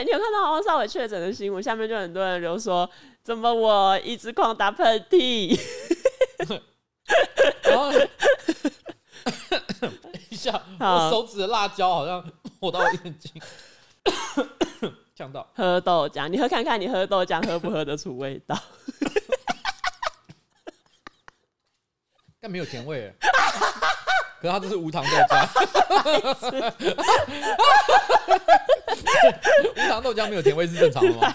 [0.00, 2.88] 且你有看到王少伟确诊的新闻，下面就很多人就说，
[3.22, 5.58] 怎么我一直狂打喷嚏？
[7.64, 7.92] 然后
[10.30, 12.24] 一下，我手指的辣椒好像
[12.60, 13.32] 抹到我眼睛，
[15.14, 15.46] 呛到。
[15.54, 18.56] 喝豆浆，你喝看看，你喝豆浆喝不喝得出味道？
[22.40, 23.12] 但没有甜味，
[24.40, 25.46] 可是它这是无糖豆浆。
[29.72, 31.32] 无糖豆浆没有甜味是正常的吗？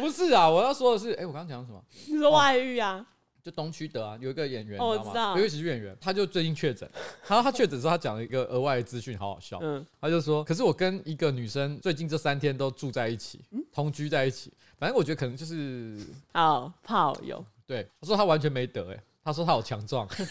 [0.00, 1.82] 不是啊，我要说的是，哎、欸，我刚刚讲什么？
[2.06, 3.04] 你说外遇啊？
[3.42, 6.88] 就东区德啊，有一个演员，哦、你知道有一个喜剧演员，他就最近确诊。
[7.26, 9.58] 然后他确诊之后，他讲了一个额外的资讯，好好笑。
[9.60, 14.50] 嗯，他就说，可是我跟一个女生最近这三天都住在一起，同居在一起。
[14.78, 15.98] 反正我觉得可能就是
[16.32, 17.44] 哦，炮友。
[17.66, 18.98] 对，他说他完全没得，哎。
[19.24, 20.26] 他说他好强壮，什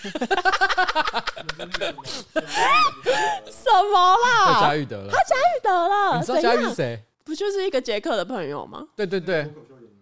[3.92, 4.54] 么啦？
[4.54, 7.04] 他嘉玉得了，他嘉玉得了，你知道嘉裕是谁？
[7.24, 8.86] 不就是一个杰克的朋友吗？
[8.96, 9.52] 对对对，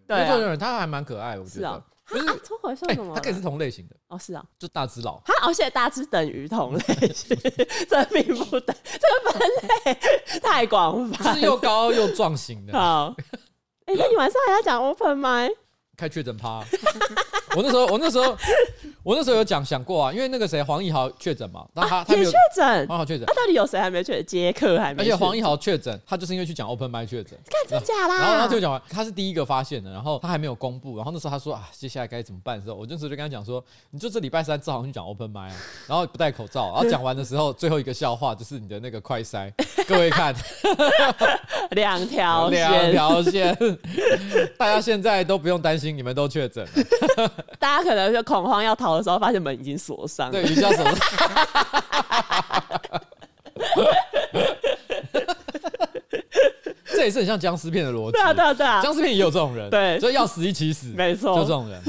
[0.06, 1.84] 对，脱口秀人他还蛮可爱，我觉得。
[2.08, 3.16] 不是脱口秀什么？
[3.16, 5.22] 他可以是同类型的哦，是啊，就大只佬。
[5.24, 6.84] 他而且大只等于同类
[7.14, 7.38] 型，
[7.90, 9.50] 这并不等，这个分
[9.86, 9.98] 类
[10.42, 12.74] 太广泛，是又高又壮型的。
[12.78, 13.16] 好，
[13.86, 15.50] 哎，那你晚上还要讲 open 麦？
[15.98, 16.64] 开确诊趴，
[17.56, 18.36] 我那时候，我那时候，
[19.04, 24.26] 我那时候有讲想过啊，因为那个谁黄义豪确诊嘛，但他他没有确诊，黄义豪确诊，他到底有谁还没确诊？
[24.26, 28.18] 杰克还没，而且黄义豪确诊，他就是因为去讲 open mic 确诊，看真假啦？
[28.20, 35.52] 然后他就讲完，他是第一个发现的，然后他还没有公布，然后那时候他说啊，接下来该怎么办的时候，我那时候就跟他讲说，你就这礼拜三正好去讲 open mic，
[35.88, 39.52] 然后不戴口罩，然后 讲完的时候，最后一个笑话就是你的那个快塞，
[39.88, 40.34] 各位看，
[41.72, 43.56] 两条两条线，
[44.58, 46.68] 大家现在都不用担心，你们都确诊。
[47.58, 50.30] 大家可能就恐慌要逃的时候，发现门已经锁上。
[50.30, 50.92] 对，你叫什么？
[56.94, 58.12] 这也是很像僵尸片的逻辑。
[58.12, 59.70] 对啊，对啊，对啊，僵尸片也有这种人。
[59.70, 60.88] 对，所以要死一起死。
[60.90, 61.82] 没错，就这种人。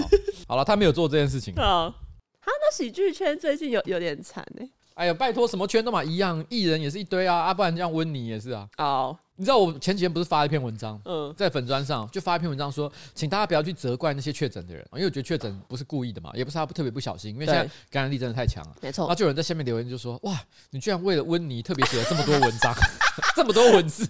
[0.49, 1.53] 好了，他没有做这件事情。
[1.57, 1.93] 嗯，
[2.41, 4.67] 他那喜剧圈最近有有点惨呢。
[4.95, 8.67] 哎呀，拜托，什么圈都嘛一样，艺人也是一堆啊，啊，不然这样温妮也是啊。
[8.79, 9.17] 哦。
[9.37, 19.05] 你知道我前几天不是发了一篇文章，嗯，在粉砖上就发一篇文章说，请大家不要去责怪那些确诊的人，因为我觉得确诊不是故意的嘛，也不是他特别不小心，因为现在感染力真的太强了，没错。
[19.05, 20.39] 然后就有人在下面留言就说，哇，
[20.71, 22.75] 你居然为了温妮特别写了这么多文章，
[23.35, 24.07] 这么多文字，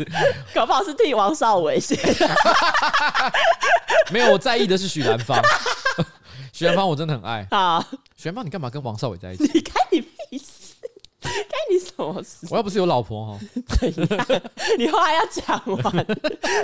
[0.53, 1.97] 搞不好是替王少伟写。
[4.13, 5.41] 没有，我在意的是许兰芳，
[6.53, 7.83] 许兰芳我真的很爱好。
[8.17, 9.45] 许兰芳，你干嘛跟王少伟在一起？
[9.55, 10.05] 你看你。
[11.23, 12.47] 该你什么事？
[12.51, 13.39] 我又不是有老婆哈，
[13.81, 14.43] 怎样？
[14.79, 16.07] 你话要讲完，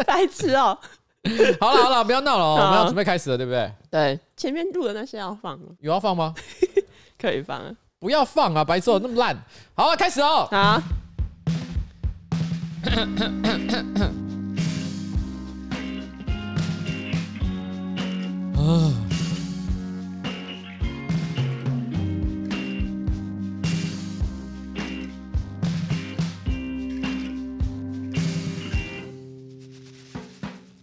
[0.07, 0.77] 白痴哦！
[1.61, 3.73] 好了好了，不要闹了哦，我们要准备开始了，对不对？
[3.91, 5.67] 对，前面录的那些要放了？
[5.81, 6.35] 有要放吗？
[7.21, 8.65] 可以放，不要放啊！
[8.65, 9.37] 白痴哦，那么烂。
[9.75, 10.49] 好啊，开始哦。
[10.51, 10.57] 好。
[10.57, 10.83] 啊。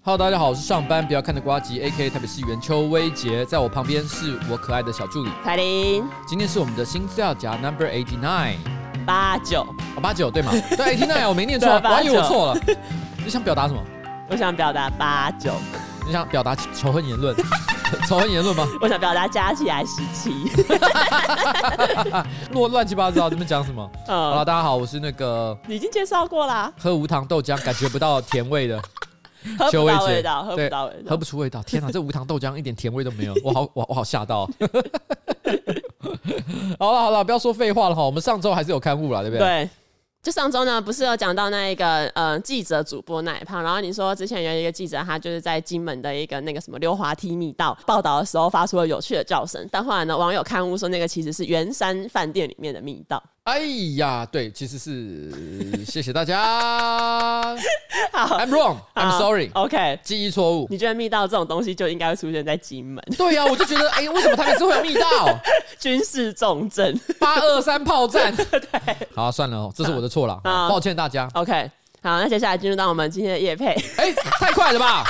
[0.08, 2.12] Hello，大家好，我是上班不要看的瓜吉，A.K.A.
[2.12, 6.08] 台北市议员邱威杰，在我旁边是我可爱的小助理彩玲。
[6.28, 8.58] 今天是我们的新资料夹 Number Eighty Nine，
[9.04, 9.62] 八九，
[9.96, 10.52] 哦八九对吗？
[10.78, 12.62] 对 Eighty Nine，我没念错，我还以为我错了。
[13.26, 13.82] 你想表达什么？
[14.30, 15.52] 我想表达八九。
[16.06, 17.36] 你想表达仇恨言论？
[18.08, 18.68] 仇恨言论吗？
[18.82, 20.52] 我想表达加起来十七。
[22.52, 23.90] 乱乱七八糟，你们讲什么？
[24.08, 28.80] 嗯、好了，大家好，我是那个，你已经介绍过啦，喝无糖豆浆感觉不到甜味的。
[29.58, 31.62] 喝不到味道，喝不到味道，喝不出味道。
[31.64, 34.50] 天哪，这无糖豆浆一点甜味都没有，我好，我我好吓到。
[36.80, 39.46] 好了好了，不要说废话了哈，我们上周还是有刊物了，对不对？
[39.46, 39.70] 对。
[40.24, 53.22] 就上周呢，不是有讲到那一个呃记者主播那一胖，然后你说之前有一个记者，他就是在金门的一个那个什么溜滑梯密道报道的时候，发出了有趣的叫声，但后来呢，网友刊物说那个其实是圆山饭店里面的密道。
[53.46, 53.60] 哎
[53.98, 57.56] 呀，对，其实是谢谢大家。
[58.12, 59.52] 好，I'm wrong，I'm sorry。
[59.54, 60.66] OK，记忆错误。
[60.68, 63.00] 你觉得密道这种东西就应该会出现在金门？
[63.16, 65.40] 对呀、啊，我就觉得，哎、欸，为什么台北市会有密道？
[65.80, 68.34] 军事重镇，八二三炮战。
[68.36, 68.58] 对，
[69.14, 71.30] 好，算了，这是我的错了，抱歉大家。
[71.36, 71.70] OK，
[72.02, 73.68] 好，那接下来进入到我们今天的夜配。
[73.98, 75.04] 哎、欸，太快了吧？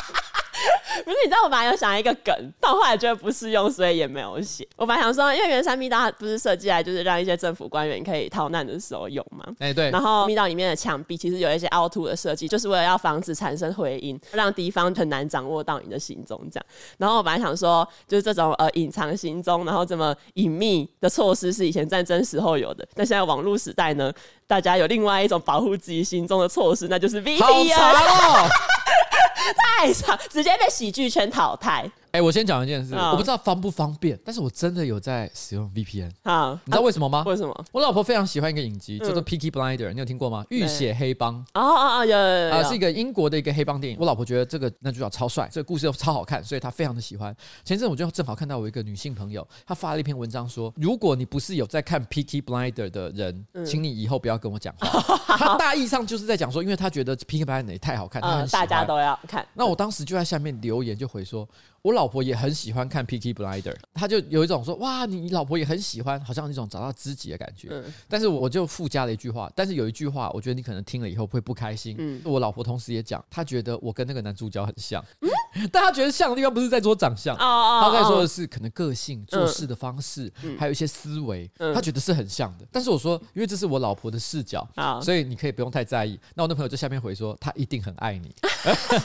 [1.03, 4.67] 不是，你知道我本来有想一个梗，但我后来觉得不适用，所以也没有写。
[4.75, 9.45] 我本来想说，因为原山密道不是设计来就是让一些政府官员可以逃难的时候用嘛。
[9.59, 9.91] 哎，对。
[9.91, 16.65] 然后密道里面的墙壁其实有一些凹凸的设计，就是为了要防止产生回音，让敌方很难掌握到你的行踪这样。
[16.97, 24.12] 然后我本来想说，就是这种呃隐藏行踪，然后这么隐秘的措施是以前战争时候有的，但现在网络时代呢，
[24.47, 28.50] 大家有另外一种保护自己行踪的措施，那就是 VPN。
[29.57, 31.89] 太长，直接被喜剧圈淘汰。
[32.15, 36.09] 哎、欸，我先讲一件事，我不知道方不方便，但是我真的有在使用 VPN。
[36.23, 37.25] 好，你知道为什么吗？
[37.27, 37.65] 为什么？
[37.73, 40.45] 我老婆非常喜欢一个影集，叫做《Peaky Blinder》，你有听过吗？
[40.50, 41.45] 浴血黑帮。
[41.51, 42.51] 啊啊啊，有有有。
[42.51, 44.00] 啊，是一个英国的一个黑帮电影。
[44.00, 47.35] 我老婆觉得这个男主角超帅，这个故事又超好看，所以她非常的喜欢。
[47.65, 55.17] 前阵我就正好看到我一个女性朋友，她发了一篇文章说，如果你不是有在看《Peaky Blinder》的人，请你以后不要跟我讲话。
[55.35, 59.45] 她大意上就是在讲说，因为她觉得《Peaky Blinder》太好看，她大家都要看。
[59.53, 61.45] 那我当时就在下面留言就回说。
[61.85, 63.61] 我老婆也很喜欢看《Picky Blinder》，
[63.93, 67.67] 她就有一种说：“哇，你你老婆也很喜欢，好像那种找到知己的感觉。
[67.69, 71.95] 嗯”但是我就附加了一句话，但是有一句话，我觉得你可能听了以后会不开心。
[71.99, 75.29] 嗯，我老婆同时也讲，她觉得我跟那个男主角很像，嗯、
[75.71, 82.65] 但她觉得像的地方不是在说长相，她、哦、在说的是可能个性、做事的方式，嗯、还有一些思维，她觉得是很像的。
[82.71, 86.19] 但是我说，因为这是我老婆的视角，哦、所以你可以不用太在意。
[86.33, 88.33] 那我那朋友在下面回说，他一定很爱你，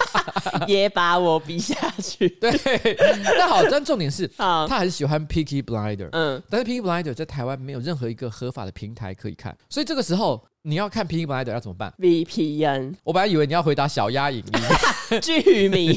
[0.67, 2.26] 也把我比下去。
[2.41, 2.70] 对。
[3.39, 6.09] 那好，但重点是，他还是喜欢 Picky Blinder。
[6.13, 10.43] 嗯，但是 Picky Blinder 在台湾没有任何一个合法的平台可以看，所以这个时候。
[10.62, 12.95] 你要看 Peaky Blinders 要怎么办？VPN。
[13.03, 14.53] 我本来以为你要回答小鸭影音
[15.23, 15.97] 剧迷，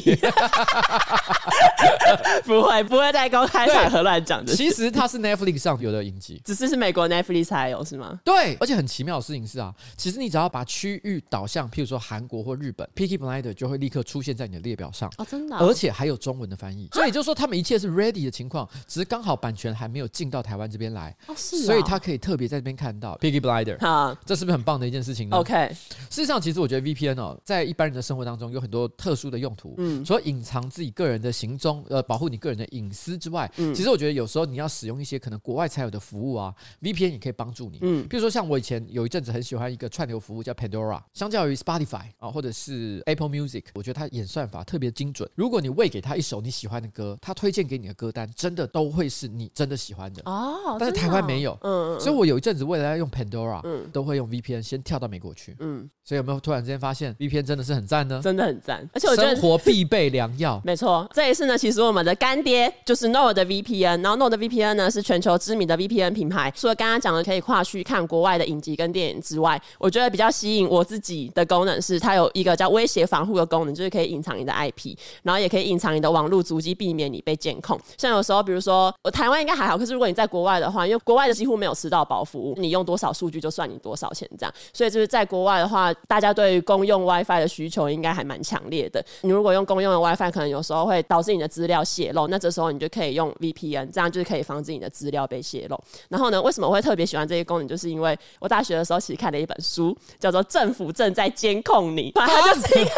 [2.44, 4.54] 不会不会在公开场合乱讲的。
[4.54, 8.18] 其实它是 Netflix 上有的影集，只是是美国 Netflix 才有是吗？
[8.24, 23.78] 对，而且很奇妙的事情是啊，其实你只要把区域导向，譬如说韩国或日本，Peaky Blinders 就会立刻出现在你的列表上哦，真的，而且还有中文的翻译， 所以也就是说他们一切是 ready 的情况，只是刚好版权还没有进到台湾这边来哦，是，所以他可以特别在这边看到 Peaky Blinders。
[23.80, 25.68] 好，这是不是很棒的一件事情呢？OK，
[26.08, 29.74] 事实上，其实我觉得 VPN 哦，在一般人的生活当中有很多特殊的用途。
[29.78, 37.78] 嗯，除了隐藏自己个人的行踪，呃，保护你个人的隐私之外，嗯，其实我觉得有时候你要使用一些可能国外才有的服务啊，VPN 也可以帮助你。
[37.82, 45.28] 嗯，比如说像我以前有一阵子很喜欢一个串流服务叫 Pandora，相较于 Spotify 啊，或者是 Apple Music，我觉得它演算法特别精准。
[45.34, 50.76] 如果你喂给他一首你喜欢的歌，他推荐给你的歌单真的都会是你真的喜欢的哦。
[50.78, 55.56] 但是台湾没有，嗯，所以我有一阵子为了要用 Pandora，嗯，都会用 VPN 先跳到美国去。
[55.60, 58.20] 嗯，所以有没有突然之间发现 VPN 真的是很赞呢？
[58.22, 60.60] 真的很赞，而且我觉得生活必备良药。
[60.64, 66.52] 没错，这一次呢，其实我们的干爹就是 Nord VPN，然后 Nord VPN 呢是全球知名的 VPN 品牌。
[66.54, 77.78] 除了刚刚讲的可以跨区看国外的影集跟电影之外，我觉得比较吸引我自己的功能是它有一个叫威胁防护的功能，就是可以隐藏你的 IP，然后也可以隐藏你的网络足迹，避免你被监控。
[77.96, 85.92] 像有时候，比如说我台湾应该还好，可是如果你在国外的话，因为国外的几乎没有吃到饱服务，你用多少数据就算你多少钱这样，所以就是在国外的话。
[86.06, 89.04] 大家对于公用 WiFi 的需求应该还蛮强烈的。
[89.22, 95.80] 你如果用公用的 WiFi，可能有时候会导致你的资料泄露，那这时候你就可以用 VPN，这样就是可以防止你的资料被泄露。
[96.08, 97.66] 然后呢，为什么我会特别喜欢这些功能？
[97.68, 102.90] 就是因为我大学的时候其实看了一本书，叫做《政府正在监控你》，它就是一个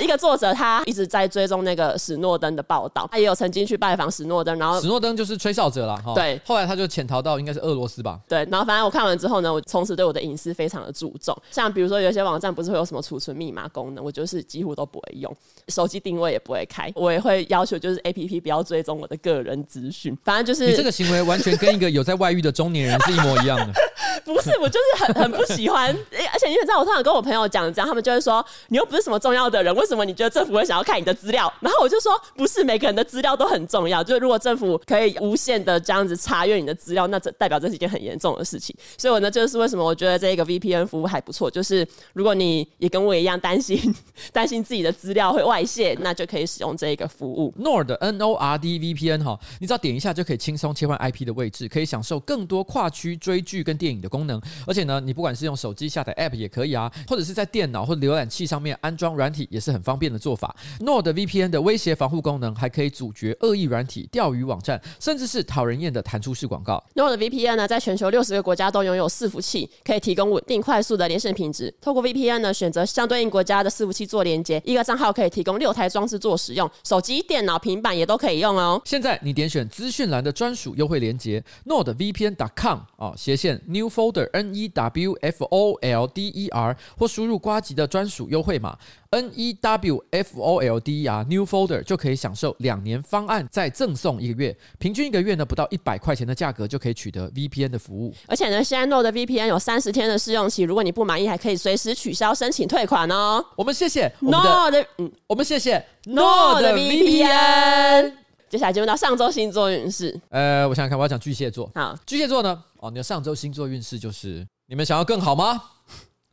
[0.04, 6.40] 一个作者，他一直在追踪那个史诺登的报道，他也有曾经去拜访史诺登，然后史诺登就是吹哨者了，对。
[6.44, 8.46] 后来他就潜逃到应该是俄罗斯吧，对。
[8.50, 15.36] 然后反正我看完之后呢，我从此对我的隐私非常的注重，像比如说有些网站不是会有什么储存密码功能，我就是几乎都不会用，
[15.68, 20.16] 手机定位也不会开，我也会要求就是 APP 不要追踪我的个人资讯。
[20.24, 23.72] 反正就是你这个行为完全跟一个有在外遇的中年人是一模一样的。
[24.24, 25.96] 不是，我就是很很不喜欢，
[26.32, 31.52] 而且因为在我通常跟我朋友讲这样，他们就会说你又不是什么重要的人，为什么你觉得政府会想要看你的资料？
[31.60, 38.76] 然后我就说不是每个人的资料都很重要，就是如果政府可以无限的这样子查阅你的资料，那这代表这是一件很严重的事情。
[38.98, 43.78] 所以我呢，就是为什么我觉得这个 VPN 服务还不错，就是如果你也跟我一样担心
[44.32, 47.52] 担心自己的资料会外泄，那就可以使用这一个服务。
[47.58, 54.40] Nord N O R D VPN 哈，你只要点一下就可以轻松切换 IP 的位置，可以享受更多跨区追剧跟电影的功能。
[54.66, 60.54] 而且呢，你不管是用手机下载 App 也可以啊，或者是在电脑或浏览器上面安装软体，也是很方便的做法。
[60.80, 66.82] Nord VPN 的威胁防护功能还可以阻绝恶意软体、钓鱼网站，甚至是讨人厌的弹出式广告。
[66.94, 71.72] Nord VPN 呢，在全球六十个国家都拥有伺服器，可以提供稳定快速的连线品质。
[71.80, 78.80] 透过 VPN 呢，选择相对应国家的伺服器做连接，一个账号可以提供六台装置做使用，手机、电脑、平板也都可以用哦。
[78.84, 88.76] 现在你点选资讯栏的专属优惠链接 nordvpn.com 哦，斜线 new Folder N E W F O L D E R，或输入瓜吉的专属优惠码
[89.10, 98.12] N E W F O L D E R New Folder，就可以享受两年方案再赠送一个月，平均一个月呢不到一百块钱的价格就可以取得 VPN 的服务。
[98.26, 103.44] 而且呢，现在 Nord VPN 有三十天的试用期，如果你不满意，还可以随时取消申请退款哦。
[103.56, 108.12] 我们谢谢 Nord，嗯，我们谢谢 Nord VPN。
[108.48, 110.20] 接下来进入到上周星座运势。
[110.30, 111.70] 呃，我想想看，我要讲巨蟹座。
[111.74, 112.64] 好，巨蟹座呢？
[112.78, 115.62] 哦，你的上周星座运势就是你们想要更好吗？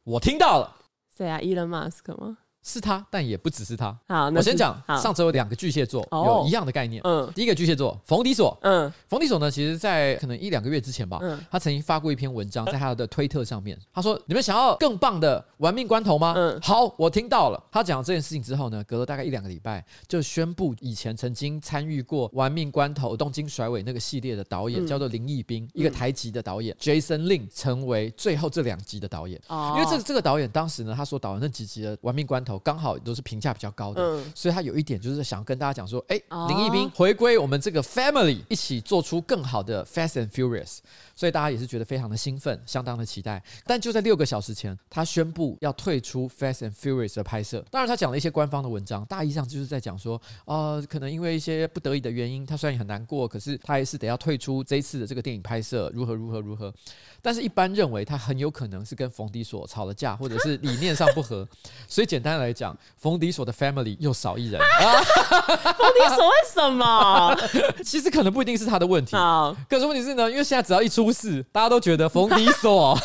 [0.03, 0.75] 我听到了。
[1.15, 2.37] 谁啊？Elon Musk 吗？
[2.67, 3.97] 是他，但也不只是他。
[4.09, 4.77] 好，我先讲。
[5.01, 7.01] 上周有两个巨蟹座有一样的概念。
[7.05, 8.57] 嗯，第一个巨蟹座冯迪索。
[8.61, 17.63] 嗯，冯迪索呢，其实在可能一两个月之前吧，嗯，他曾经发过一篇文章在他的推特上面，他说：“你们想要更棒的玩命关头吗？”嗯，好，我听到了。
[17.71, 29.39] 他讲了这件事情之后呢，隔了大概一两个礼拜，就宣布以前曾经参与过《玩命关头》《东京甩尾》那个系列的导演叫做林义斌，一个台籍的导演 Jason Lin 成为最后这两集的导演。
[29.47, 40.79] 哦，因为这个这个导演当时呢，他所导的那几集的《玩命关头》刚好都是评价比较高的，嗯，所以他有一点就是想跟大家讲说，哎，林一斌回归我们这个 family，一起做出更好的 Fast and Furious，
[41.17, 43.43] 所以大家也是觉得非常的兴奋，相当的期待。
[43.65, 47.65] 但就在六个小时前，他宣布要退出 Fast and Furious 的拍摄。
[47.71, 56.71] 当然，他讲了一些官方的文章，大意上就是在讲说，呃，可能因为一些不得已的原因，他虽然也很难过，可是他还是得要退出这一次的这个电影拍摄，如何如何如何。
[57.19, 61.47] 但是，一般认为他很有可能是跟冯迪索吵了架，或者是理念上不合。
[61.89, 64.61] 所以，简单来讲，冯迪索的 family 又少一人。
[64.61, 65.01] 啊，
[65.73, 67.35] 冯迪索为什么？
[67.83, 69.15] 其实可能不一定是他的问题。
[69.15, 72.97] 好，可是问题是呢，因为现在只要一出事，大家都觉得冯迪索。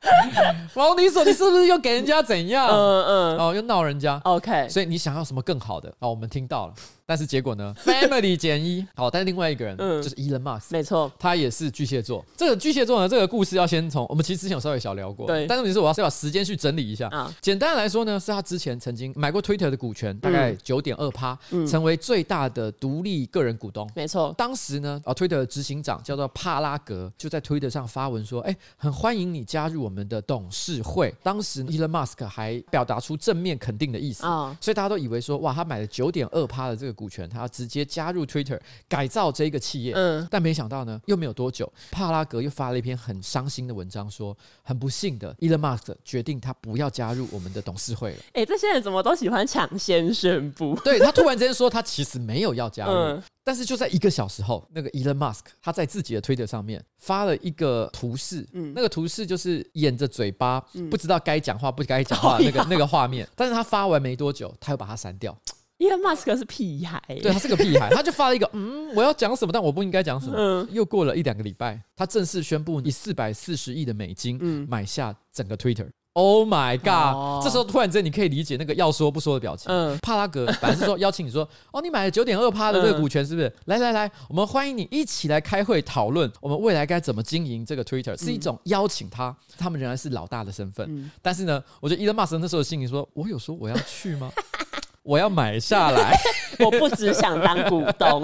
[0.72, 2.66] 冯迪索，你是不是又给人家怎样？
[2.68, 4.18] 嗯嗯，哦，又闹人家。
[4.24, 5.92] OK，所以你想要什么更好的？
[5.98, 6.74] 哦，我们听到了。
[7.10, 7.74] 但是结果呢？
[7.84, 8.86] Family 减一。
[8.94, 12.24] 好，但是另外一个人，嗯，就是 Elon Musk，没错，他也是巨蟹座。
[12.36, 15.44] 这个巨蟹座呢，这个故事要先从我们其实之前有稍微小聊过，对。
[15.48, 17.34] 但是问题是，我要先把时间去整理一下啊。
[17.40, 21.36] 简单来说呢，是他之前曾经买过 Twitter 的股权，大概九点二趴，
[21.68, 23.90] 成为最大的独立个人股东。
[23.96, 24.32] 没错。
[24.38, 48.18] 当时呢，啊，Twitter 的执行长叫做帕拉格，就在 Twitter 上发文说：“哎，很欢迎你加入我们的董事会。”当时 Elon Musk 还表达出正面肯定的意思啊，所以大家都以为说：“哇，他买了九点二趴的这个股权，他要直接。”加入 Twitter 改造这个企业，嗯，但没想到呢，又没有多久，帕拉格又发了一篇很伤心的文章，说很不幸的，Elon Musk 决定他不要加入我们的董事会了。
[48.34, 50.78] 哎，这些人怎么都喜欢抢先宣布？
[50.84, 65.36] 对，他突然之间说他其实没有要加入，嗯，但是就在一个小时后，那个 Elon Musk 他在自己的 Twitter 上面发了一个图示，嗯，那个图示就是掩着嘴巴，不知道该讲话不该讲话的那个那个画面，但是他发完没多久，他又把它删掉。
[65.80, 70.34] Elon Musk 是屁孩，对，他是个屁孩，他就发了一个，嗯，我要讲什么，但我不应该讲什么。
[70.36, 75.88] 嗯，又过了一两个礼拜，他正式宣布以四百四十亿的美金买下整个 Twitter。
[76.12, 77.14] Oh my god！
[77.14, 79.72] 哦，这时候突然之间你可以理解那个要说不说的表情。
[79.72, 83.50] 嗯，帕拉格本来是说 邀请你说，哦，你买了九点二趴的这个股权是不是？
[83.66, 91.10] 来来来，我们欢迎你一起来开会讨论我们未来该怎么经营这个 Twitter，是一种邀请他，他们仍然是老大的身份。
[91.22, 94.30] 但是呢，我觉得伊隆马斯克那时候的心里说，我有说我要去吗？
[95.02, 96.18] 我要买下来，
[96.60, 98.22] 我不只想当股东，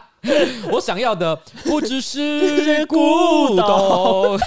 [0.70, 4.38] 我想要的不只是 股东。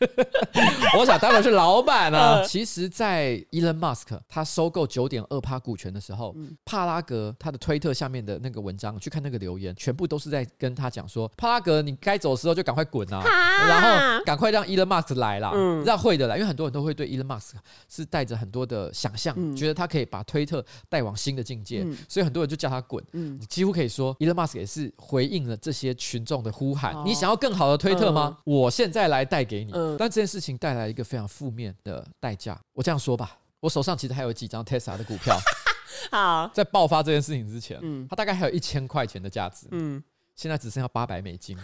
[0.98, 2.42] 我想当然是老板啊。
[2.44, 6.34] 其实，在 Elon Musk 他收购九点二趴股权的时候，
[6.64, 13.22] 帕拉格他的推特下面的那个文章，去看那个留言，全部都是在跟他讲说：帕拉格，你该走的时候就赶快滚啊，
[13.68, 15.52] 然后赶快让 Elon Musk 来啦，
[15.84, 17.52] 让会的来，因为很多人都会对 Elon Musk
[17.88, 23.02] 是带着很多的想象，觉得他可以把推特带往新的境界，所以很多人就叫他滚。
[23.12, 28.38] 你几乎可以说，Elon Musk 也是回应了这些群众的呼喊：你想要更好的推特吗？
[28.44, 29.72] 我现在来带给你。
[29.98, 32.58] 但这件事情带来一个非常负面的代价。
[32.72, 35.38] 我这样说吧，我手上其实还有几张 Tesla 的股票。
[36.10, 40.02] 好，在爆发这件事情之前，嗯，它大概还有一千块钱的价值，嗯，
[40.34, 41.56] 现在只剩下八百美金，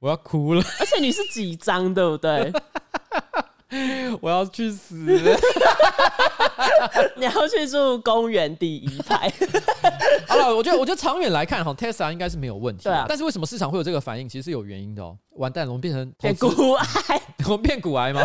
[0.00, 0.62] 我要哭了。
[0.80, 2.52] 而且你是几张，对不对？
[4.20, 4.94] 我要去死！
[7.16, 9.32] 你要去住公园第一排。
[10.26, 12.84] 好了，我觉得，我觉得长远来看，哈，Tesla 应该是没有问题。
[12.84, 13.06] 对啊。
[13.08, 14.28] 但是为什么市场会有这个反应？
[14.28, 15.16] 其实是有原因的哦。
[15.36, 18.20] 完蛋了，我们变成变股癌，我们变股癌吗？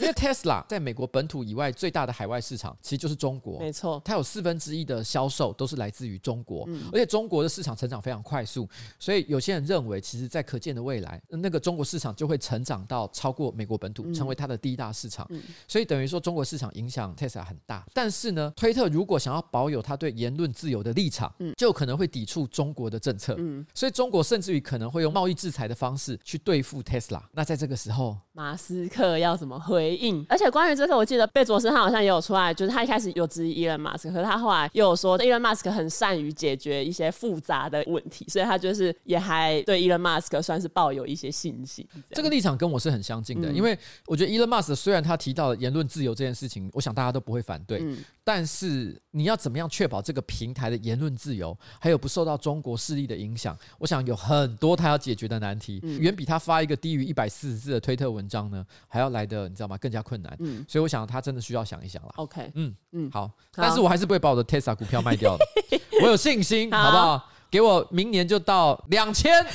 [0.00, 15.26] 因为 Tesla 在美国本土以外最大的海外市场其实就是中国，没错，它有四分之一的销售都是来自于中国，嗯、而且中国的市场成长非常快速，所以有些人认为，其实，在可见的未来，那个中国市场就会成长到超过美国本土，成为它的第一大市场。
[15.30, 17.84] 嗯、所以等于说，中国市场影响 Tesla 很大。
[17.94, 23.34] 但是呢，推特如果想要保有他对言论自由的立场，嗯就可能会抵触中国的政策。
[23.38, 27.22] 嗯、所以中国甚至于可能会用贸易制裁的方式去对付 Tesla。
[27.32, 30.24] 那在这个时候，马斯克要怎么回应？
[30.28, 41.86] 而且关于这个，我记得贝佐斯他好像也有出来，就是他一开始有质疑伊隆马斯克，可是他后来又有说伊隆马斯克很善于解决一些复杂的问题，所以他就是也还对伊隆马斯克算是抱有一些信心。
[42.10, 53.56] 这，这个立场跟我是很相近的，嗯、因为我觉得伊隆马斯克虽然他提到了言论自由这件事情，我想大家都不会反对，嗯、但是你要怎么样确保这个平台的言论自由，还有不受到中国势力的影响？
[53.78, 59.76] 我想有很多他要解决的难题，嗯、远比他发一个低于一百四十字的推特文章呢还要来的，你知道吗？
[59.78, 60.36] 更加困难。
[60.40, 62.12] 嗯，所以我想他真的需要想一想了。
[62.16, 65.44] OK，嗯嗯，好，好，但是我还是不会把我的 Tesla 股票卖掉的，
[66.02, 67.30] 我有信心，好，好不好？
[67.50, 69.32] 给我明年就到两千，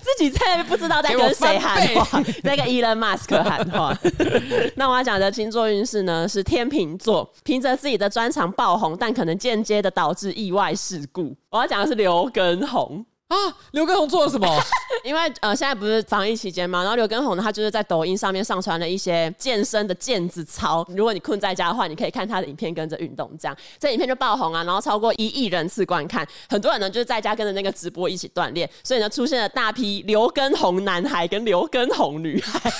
[0.00, 3.96] 自己在不知道在跟谁喊话， 在跟 Elon Musk 喊话。
[4.76, 11.34] 那我要讲的星座运势呢是天秤座，凭着自己的专长爆红，但可能间接的导致意外事故。
[11.50, 13.04] 我要讲的是刘畊宏。
[13.34, 14.46] 啊，刘畊宏做了什么？
[15.04, 20.86] 因为呃，现在不是防疫期间嘛，然后刘畊宏呢，他就是在抖音上面上传了一些健身的毽子操。
[20.90, 32.72] 如果你困在家的话，你可以看他的影片，跟着运动这样，这影片就爆红啊，然后超过一亿人次观看，很多人呢就是在家跟着那个直播一起锻炼，所以呢出现了大批刘畊宏男孩跟刘畊宏女孩。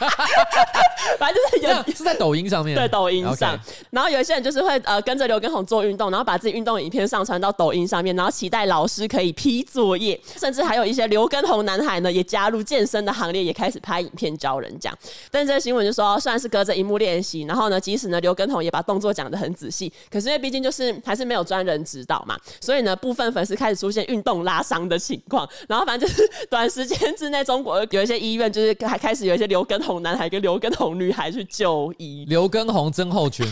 [1.18, 3.60] 反正就是有是在抖音上面，对抖音上，Okay.
[3.90, 14.96] 然后有一些人就是会呃跟着刘畊宏做运动，然后把自己运动影片上传到抖音上面，然后期待老师可以批作业， 甚至还有一些刘畊宏男孩呢也加入健身的行列，也开始拍影片教人讲。
[15.30, 30.00] 但是这个新闻就说，虽然是隔着荧幕练习，然后呢，即使呢刘畊宏也把动作讲得很仔细，可是因为毕竟就是还是没有专人指导嘛，所以呢部分粉丝开始出现运动拉伤的情况，然后反正就是短时间之内，中国有一些医院就是还开始有一些刘畊宏。
[30.00, 33.46] 男孩跟刘畊女孩去就医，刘畊宏症候群，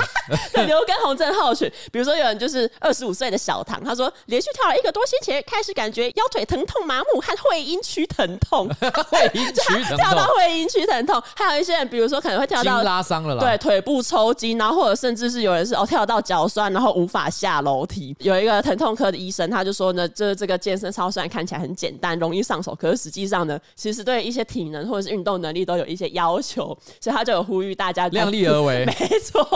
[0.67, 1.71] 刘畊宏症候群。
[1.93, 8.69] 比如说有人就是二十五岁的小唐，他说连续跳了一个多星期，开始感觉腰腿疼痛、麻木和会阴区疼痛，
[9.09, 11.23] 会阴区疼痛，跳到会阴区疼痛。
[11.37, 18.17] 还有一些人，比如说可能会跳到拉伤了，对，腿部抽筋，然后或者甚至是有人是哦跳到脚酸，然后无法下楼梯。
[18.19, 26.09] 有一个疼痛科的医生，他就说呢，这这个健身操虽然看起来很简单、容易上手，可是实际上呢，其实对一些体能或者是运动能力都有一些。
[26.09, 28.87] 要求，所以他就有呼吁大家量力而为。
[28.89, 29.47] 没错，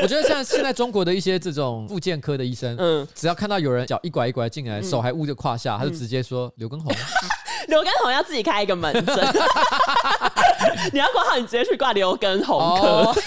[0.00, 6.90] 我觉得像现在中国的一些这种复健科的医生，嗯，只要看到有人脚一拐一拐进来，手还捂着胯下，他就直接说刘畊宏。
[7.68, 9.16] 刘根红要自己开一个门诊，
[10.92, 13.04] 你要挂号，你直接去挂刘根红科。
[13.04, 13.16] Oh.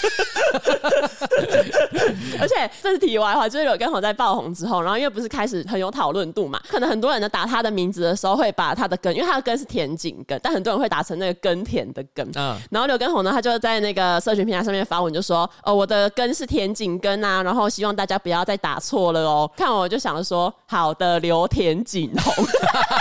[2.40, 12.28] 而且这是题外话，就是刘根红在爆红之后，然后因为不是开始很有讨论度嘛，可能很多人呢打他的名字的时候会把他的根，因为他的根是田井根，但很多人会打成那个耕田的耕。
[12.34, 22.44] 嗯，然后刘根红呢，他就在那个社群平台上面发文，就说：“哦，我的根是田井根啊，然后希望大家不要再打错了哦。”看我就想着说：“好的，刘田井红。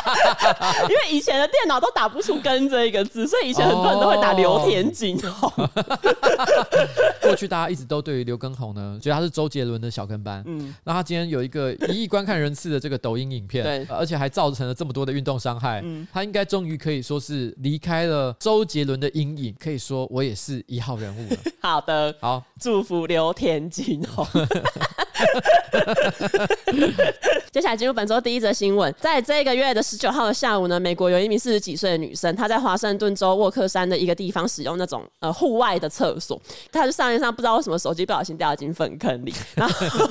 [0.89, 5.51] ”因为以前的电脑都打不出“根”这一个字，所以以前很多人都会打刘田井宏。
[7.21, 10.43] 过去大家一直都对于刘畊宏呢，觉得他是周杰伦的小跟班。
[10.45, 15.81] 嗯，那他今天有一个一亿观看人次的这个抖音影片，对，而且还造成了这么多的运动伤害。
[15.83, 21.37] 嗯，他应该终于可以说是离开了周杰伦的阴影，可以说我也是一号人物了。
[21.61, 24.27] 好的，好，祝福刘田井宏。
[27.51, 36.39] 接下来进入本周第一则新闻，在这个月的十九号的下午呢，美国有一名四十几岁的女生，她在华盛顿州沃克山的一个地方使用那种呃户外的厕所，
[36.71, 40.09] 她就上一上不知道为什么手机不小心掉进粪坑里，然后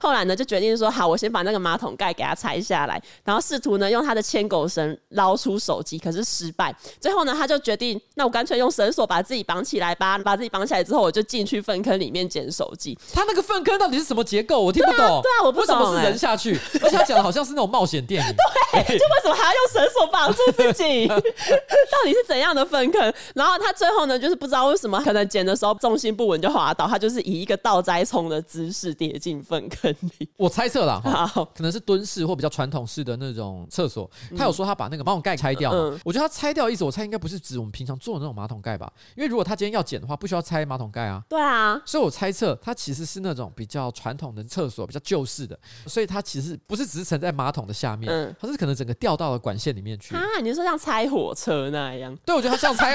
[0.00, 6.74] 后来呢就决定说好，我先把那个马桶盖给它拆下来，然后试图呢用他的牵狗绳捞出手机，可是失败。
[7.00, 12.96] 最后呢，他就决定，那我干脆用绳索把自己绑起来吧，把自己绑起来之后，我就进去粪坑里面捡手机。
[13.12, 14.60] 他那个粪坑到底是什么结构？
[14.60, 15.22] 我听不懂。
[15.22, 15.78] 对啊，我不懂。
[15.78, 16.58] 为什么是人下去？
[16.82, 18.34] 而且他讲的好像是那种冒险电影。
[18.72, 21.06] 对，就为什么还要用绳索绑住自己？
[21.08, 23.12] 到底是怎样的粪坑？
[23.34, 30.28] 然后他最后呢，就是不知道为什么，可能捡的时候重心不稳就滑倒，他就是以一个倒栽葱的姿势跌进粪坑里。
[30.36, 34.10] 我猜测啦，哈，可能是蹲式或比较传统式的那种厕所。
[34.36, 38.90] 他有说他把那个马桶盖拆掉，嗯，我觉得他拆掉的意思，我猜应该不是指我们平常坐的那种马桶盖吧？
[39.16, 41.22] 因为如果他今天要剪的话，不需要拆马桶盖啊。
[41.28, 50.22] 对啊，所以我猜测他其实是那种比较传统的厕所，比较旧式的，所以他其实不是只是沉在马桶的下面，嗯，他是可能整个掉到了管线里面去啊。
[50.42, 52.16] 你说像拆火车那样？
[52.24, 52.94] 对，我觉得他像拆，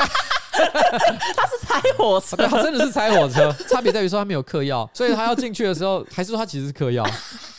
[1.36, 3.56] 他是拆火车，他真的是拆火车。
[3.68, 7.06] 差别在于说他没有嗑药，所以他要进去的时候，还是说他其实是嗑药。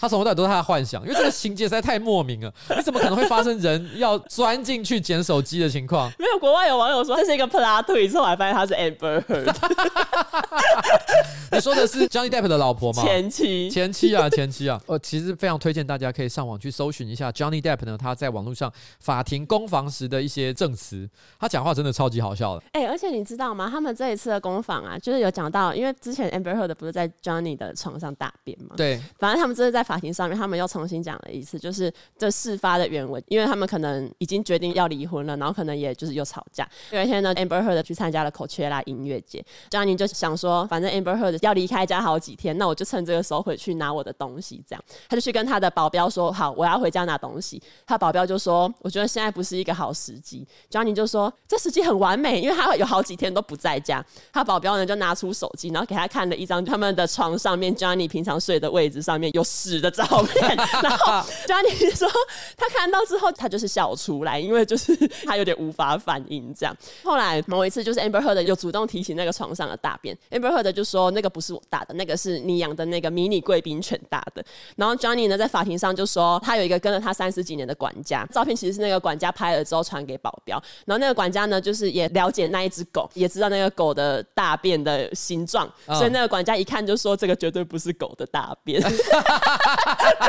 [0.01, 2.53] 他从头到尾都是他的幻想，因为这个情节实在太莫名了。
[2.77, 6.11] 你怎么可能会发生人要钻进去捡手机的情况？
[6.19, 9.55] 没有，国外有网友说这是一个 plot twist，后来发现他是 Amber Heard。
[11.51, 13.03] 你说的是 Johnny Depp 的老婆吗？
[13.03, 14.81] 前妻，前妻啊，前妻啊。
[14.87, 21.09] 我其实非常推荐大家可以上网去搜寻一下 Johnny Depp 呢，他在网络上法庭攻防时的一些证词，
[21.41, 22.63] 他讲话真的超级好笑的。
[22.73, 23.69] 哎、欸，而且你知道吗？
[23.71, 28.75] 他们这一次的攻防啊，就是有讲到，因为之前 Amber Heard 不是在 Johnny 的床上大便吗？
[28.77, 36.69] 对，反正他们这是在法庭上面，他们又重新讲了一次，就是这事发的原文，因为他们可能已经决定要离婚了，然后可能也就是又吵架。
[36.91, 50.47] 有一天呢，Amber Heard 去参加了 Coachella 音乐节，Johnny 就想说，反正 Amber Heard 要离开家好几天，那我就趁这个时候回去拿我的东西，这样他就去跟他的保镖说：“好，我要回家拿东西。”他保镖就说：“我觉得现在不是一个好时机。
[50.71, 61.13] ”Johnny 就说：“这时机很完美，因为他有好几天都不在家。”他保镖呢就拿出手机，然后给他看了一张他们的床上面 Johnny 平常睡的位置上面有屎的照片， 然后
[61.47, 62.09] Johnny 说
[62.57, 66.77] 他看到之后他就是笑出来，因为就是他有点无法反应这样。
[67.03, 74.45] 后来某一次就是 Amber Heard 有主动提起那个床上的大便，Amber Heard 就说：“那个不是我大的，那个是你养的那个迷你贵宾犬大的。”
[74.77, 88.83] 然后 Johnny 呢在法庭上就说他有一个跟了他三十几年的管家，照片其实是那个管家拍了之后传给保镖，然后那个管家呢就是也了解那一只狗，也知道那个狗的大便的形状，所以那个管家一看就说这个绝对不是狗的大便。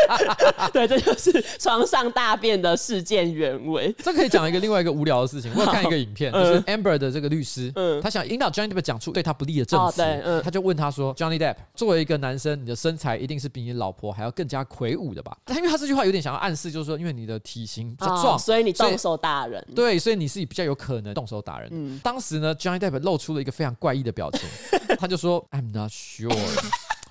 [0.73, 3.93] 对，这就是床上大便的事件原委。
[4.03, 5.51] 这可以讲一个另外一个无聊的事情。
[5.55, 19.65] 我有看一个影片，就是 Amber 的这个律师，嗯，他想引导 Johnny Depp 讲出对他不利的证词，对，嗯，他就问他说：“Johnny Depp，作为一个男生，你的身材一定是比你老婆还要更加魁梧的吧？”他因为他这句话有点想要暗示，就是说，因为你的体型比较壮，所以你动手打人。
[19.75, 21.69] 对，所以你是比较有可能动手打人。
[21.71, 24.41] 嗯，当时呢，Johnny Depp 露出了一个非常怪异的表情，
[24.99, 26.29] 他就说：“I'm not sure。”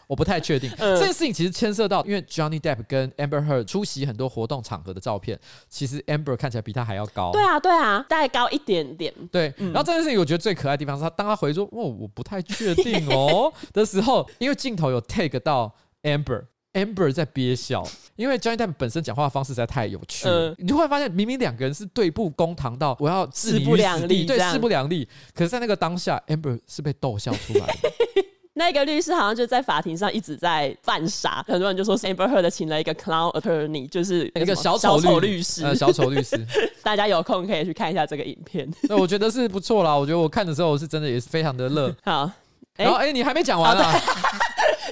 [0.08, 7.30] 我不太确定、嗯、这件事情，其实牵涉到，因为 Johnny Depp 跟 Amber Heard 出席很多活动场合的照片，其实 Amber 看起来比他还要高。
[7.30, 9.14] 对啊，对啊，大概高一点点。
[9.30, 15.70] 对，嗯、然后这件事情我觉得最可爱的地方是他，当他回说“哦，我不太确定哦” 的时候，因为镜头有 take 到
[16.02, 27.92] Amber，Amber 在憋笑，因为 Johnny Depp 本身讲话的方式实在太有趣你就会发现明明两个人是对簿公堂到我要势不两立，对，势不两立，可是在那个当下，Amber 是被逗笑出来的。
[28.58, 36.36] 那个律师好像就在法庭上一直在犯傻，很多人就说 Amber Heard 请了一个 clown attorney，就是那个小丑律师，呃，小丑律师。
[36.82, 38.68] 大家有空可以去看一下这个影片。
[38.82, 41.94] 那我觉得是不错啦，我觉得我看的时候我是真的也是非常的乐。
[42.02, 42.28] 好，
[42.76, 43.94] 然后哎、欸，你还没讲完啊？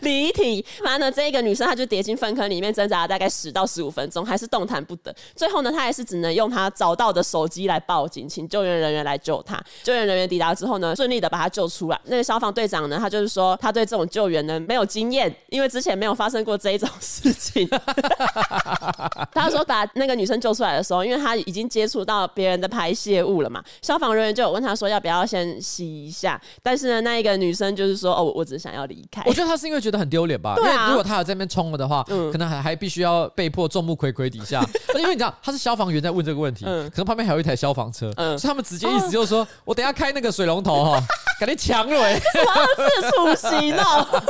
[0.03, 5.15] 离题，反正呢，这个女生她就跌进粪坑里面挣扎了大概十到十五分钟，还是动弹不得。
[5.35, 9.63] 最后呢，她还是只能用她找到的手机来报警，请救援人员来救她。
[9.83, 12.01] 救援人员抵达之后呢，顺利的把她救出来。
[12.05, 17.69] 那个消防队长呢，他就是说他对这种救援呢没有经验，因为之前没有发生过这一种事情。
[19.33, 26.41] 他说把那个女生救出来的时候，因为他已经接触到别人的排泄物了嘛，消防人员就有问他说要不要先洗一下。
[26.63, 29.23] 但是呢，那一个女生就是说哦，我只想要离开。
[29.27, 34.61] 我觉得他是因为觉得很丢脸吧，因为如果他有在那边冲了的话，嗯，可能还还必须要被迫众目睽睽底下，
[34.99, 41.01] 因为你知道他是消防员在问这个问题，嗯，可能旁边还有一台消防车，嗯，所以他们直接意思就是说，哦、我等下开那个水龙头哈，
[41.38, 44.22] 感觉强了，哎，什么二次处刑哦？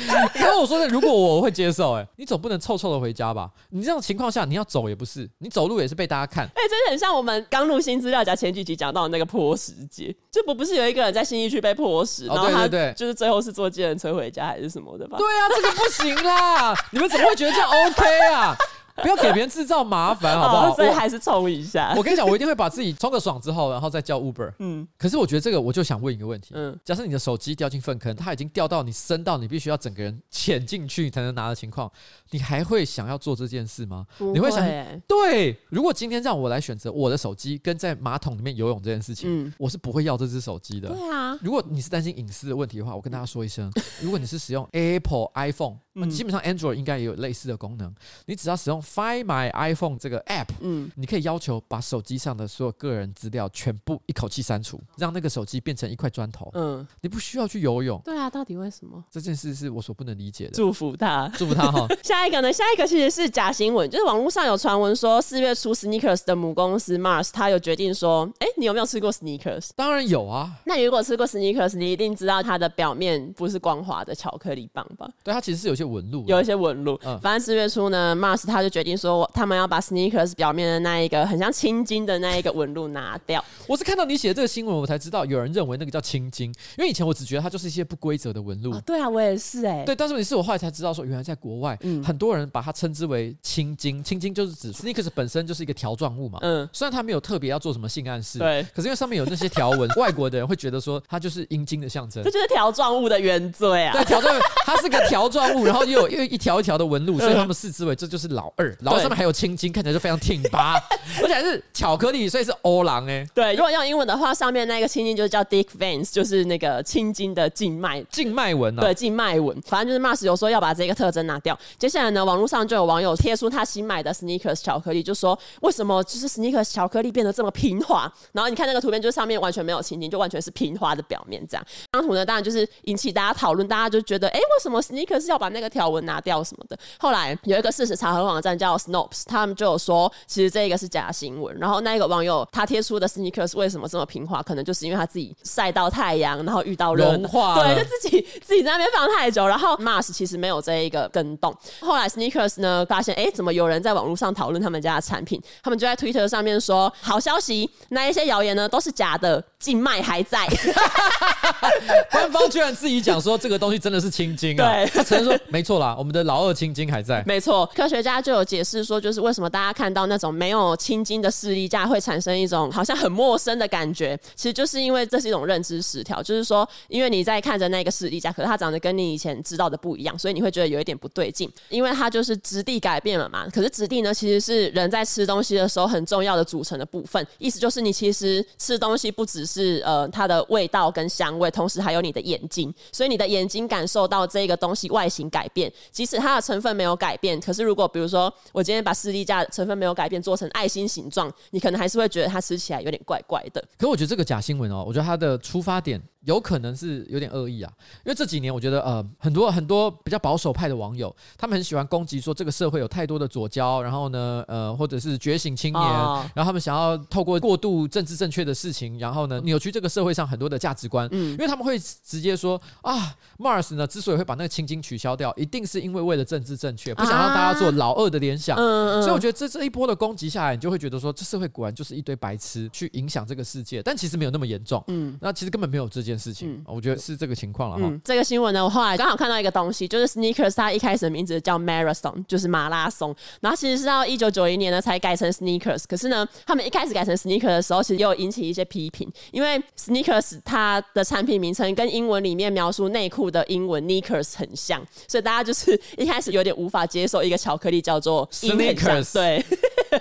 [0.34, 3.50] 然后我说的，如果我会接受，哎，你总不能臭臭的回家吧？
[3.70, 16.74] 你这种情况下，你要走也不是，你走路也是被大家看，哎，真的很像我们刚录新资料夹前几集讲到的那个泼屎节，就不不是有一个人在新一区被泼屎，然后他对，就是最后是坐计程车回家还是什么对啊，这个不行啦！
[16.90, 18.56] 你们怎么会觉得这样 OK 啊？
[19.02, 20.74] 不要给别人制造麻烦，好不好？
[20.74, 21.94] 所以还是冲一下。
[21.96, 24.52] 我跟你讲，我一定会把自己冲个爽之后，然后再叫 Uber。
[24.58, 24.86] 嗯。
[24.98, 26.52] 可是我觉得这个，我就想问一个问题。
[26.54, 26.78] 嗯。
[26.84, 31.90] 假设你的手机掉进粪坑，它已经掉到你深到你必须要整个人潜进去才能拿的情况，
[32.30, 34.06] 你还会想要做这件事吗？
[34.18, 34.26] 会。
[34.32, 34.64] 你会想，
[35.06, 35.58] 对。
[35.68, 40.88] 如果今天让我来选择我的手机跟在马桶里面游泳这件事情，嗯，我是不会要这只手机的。
[40.88, 41.38] 对啊。
[41.42, 47.94] 如果你是担心隐私的问题的话，我跟大家说一声，如果你是使用 Apple iPhone，嗯，基本上 Android 应该也有类似的功能，
[48.26, 50.00] 你只要使用 Find My iPhone。
[50.00, 56.50] 这个 App，嗯，你可以要求把手机上的所有个人资料全部一口气删除，让那个手机变成一块砖头。
[56.54, 58.00] 嗯，你不需要去游泳。
[58.04, 59.02] 对啊，到底为什么？
[59.10, 60.52] 这件事是我所不能理解的。
[60.52, 61.86] 祝福他，祝福他哈。
[62.02, 62.52] 下一个呢？
[62.52, 69.70] 下一个其实是假新闻，就是网络上有传闻说，四月初 Sneakers 的母公司 Mars，他有决定说，哎，你有没有吃过 Sneakers？
[69.76, 70.50] 当然有啊。
[70.64, 75.10] 那你如果吃过 Sneakers，你一定知道它的表面不是光滑的巧克力棒吧？
[75.22, 76.98] 对，它其实是有些纹路，有一些纹路。
[77.04, 83.42] 嗯，反正四月初呢，Mars 他就决定说，他们要把 Sneakers 表面的那一个很像青筋的那一个纹路拿掉。
[83.66, 88.72] 我是看到你写的这个新闻，我才知道有人认为那个叫青筋，因为以前我只觉得它就是一些不规则的纹路。
[88.72, 88.82] 哦。
[88.84, 89.84] 对啊，我也是哎、欸。
[89.84, 94.02] 对，但是你是我后来才知道说，原来在国外，嗯，很多人把它称之为青筋。
[94.02, 96.38] 青筋就是指 Sneakers 本身就是一个条状物嘛。
[96.42, 102.22] 嗯，虽然它没有特别要做什么性暗示，对，可是因为上面有那些条纹， 外国的人会觉得说它就是阴茎的象征。
[102.24, 103.92] 这就是条状物的原罪啊。
[103.92, 108.76] 对，条状物，它是个条状物，然后又有 又一条一条的纹路，所以他们视之为这就是老二。
[108.80, 110.74] 然后上面还有青筋，看起来就非常挺拔，
[111.22, 113.26] 而且还是巧克力，所以是欧郎哎。
[113.34, 118.82] 对，如果用英文的话，上面那个青筋就是叫 Dick Veins，就是那个青筋的静脉静脉纹啊。
[118.82, 119.60] 对，静脉纹。
[119.62, 121.58] 反正就是 Mars 有说要把这个特征拿掉。
[121.78, 128.12] 接下来呢，网络上就有网友贴出他新买的 Sneakers 巧克力，就说为什么就是 Sneakers 巧克力变得这么平滑？
[128.32, 131.66] 然后你看那个图片，就是上面完全没有青筋，就完全是平滑的表面这样。
[131.92, 136.78] 这张图呢，当然就是引起大家讨论，大家就觉得，哎，为什么 Sneakers 要把那个条文拿掉什么的？
[136.98, 141.56] 后来有一个事实查核网站叫 Snopes，他们就有说，其实这个是假新闻。
[141.58, 144.42] 然后那一个网友他贴出的 Sneakers 为什么这么平滑？
[144.42, 149.46] 可能就是因为他自己晒到太阳，然后遇到融化，对，就自己自己在那边放太久。
[149.46, 151.54] 然后 Mars 其实没有这一个跟动。
[151.80, 155.40] 后来 Sneakers 呢发现，哎，怎么有人在网络上讨论他们家的产品？
[155.62, 160.46] 他们就在 Twitter 上面说，好消息，那一些谣言呢都是假的，静脉还在。
[162.10, 164.72] 官方居然自己讲说这个东西真的是青筋啊！
[164.72, 167.22] 对，他承认说没错啦，我们的老二青筋还在。
[167.26, 183.46] 没错，科学家就有解释说，就是为什么大家看到那种没有青筋的士力架会产生一种好像很陌生的感觉，其实就是因为这是一种认知失调，就是说，因为你在看着那个士力架，可是它长得跟你以前知道的不一样，所以你会觉得有一点不对劲，因为它就是质地改变了嘛。
[183.52, 203.64] 可是质地呢，其实是人在吃东西的时候很重要的组成的部分，意思就是你其实吃东西不只是呃它的味道跟香也，同时还有你的眼睛，所以你的眼睛感受到这个东西外形改变，即使它的成分没有改变，可是如果比如说我今天把士力架成分没有改变，做成爱心形状，你可能还是会觉得它吃起来有点怪怪的。
[203.78, 206.00] 可我觉得这个假新闻哦，我觉得它的出发点。
[206.26, 207.72] 有可能是有点恶意啊，
[208.04, 237.00] 因为这几年我觉得呃很多很多比较保守派的网友，他们很喜欢攻击说这个社会有太多的左交，然后呢呃或者是觉醒青年，哦、然后他们想要透过过度政治正确的事情，然后呢扭曲这个社会上很多的价值观，嗯，因为他们会直接说啊，Mars 呢之所以会把那个青筋取消掉，一定是因为为了政治正确，不想让大家做老二的联想，啊、所以我觉得这这一波的攻击下来，你就会觉得说这社会果然就是一堆白痴去影响这个世界，但其实没有那么严重，嗯，那其实根本没有这件事情，嗯、我觉得。
[237.00, 238.00] 是这个情况了哈、嗯。
[238.04, 243.14] 这个新闻呢，我后来刚好看到一个东西，就是 Sneakers，它一开始的名字叫 Marathon，就是马拉松。
[243.40, 245.84] 然后其实是到一九九一年呢才改成 Sneakers。
[245.88, 259.14] 可是呢，他们一开始改成 Sneakers 的时候，其实也有引起一些批评，因为 Sneakers 它的产品名称跟英文里面描述内裤的英文 Knickers 很像，所以大家就是一开始有点无法接受一个巧克力叫做 Sneakers。
[259.14, 259.44] 对，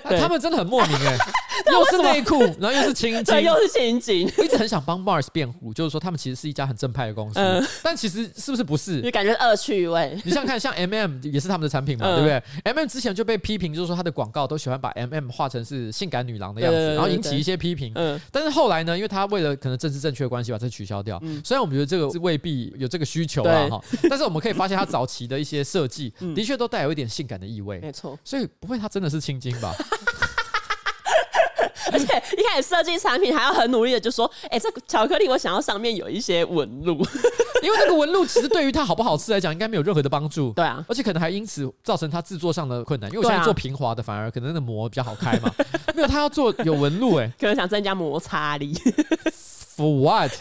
[0.20, 1.18] 他们真的很莫名哎、欸，
[1.72, 4.32] 又是内裤，然后又是青筋， 又是青筋。
[4.38, 9.02] 我一直很想帮 Mars 辩护，就是说他们其实是一家很正派的公司，嗯、 但其实是不是不是？
[9.02, 10.18] 你感觉恶趣味？
[10.26, 17.92] 你想看，像 M M 也是他们的产品嘛，嗯、对不对？M M 之前就被批评，就是说他的广告都喜欢把 M M 画成是性感女郎的样子，然后引起一些批评。
[17.96, 21.20] 嗯，但是后来呢，因为他为了可能政治正确的关系把这取消掉。
[21.24, 27.80] 嗯，虽然我们觉得这个是未必有这个需求啊哈，但是我们可以发现他早期的一些设计， 的确都带有一点性感的意味。
[27.80, 29.74] 没错，所以不会他真的是青筋吧？
[31.92, 32.06] 而且
[32.38, 36.94] 一开始设计产品还要很努力的就说，哎、欸，这个巧克力我想要上面有一些纹路，
[37.64, 40.52] 因为那个纹路其实对于它好不好吃来讲，应该没有任何的帮助。
[40.54, 43.10] 对啊，而且可能还因此造成它制作上的困难。
[43.12, 45.54] 因为我现在做平滑的，反而可能那个膜比较好开嘛。
[45.96, 48.74] 没有，他要做有纹路、欸，哎， 可能想增加摩擦力。
[49.76, 50.32] For what？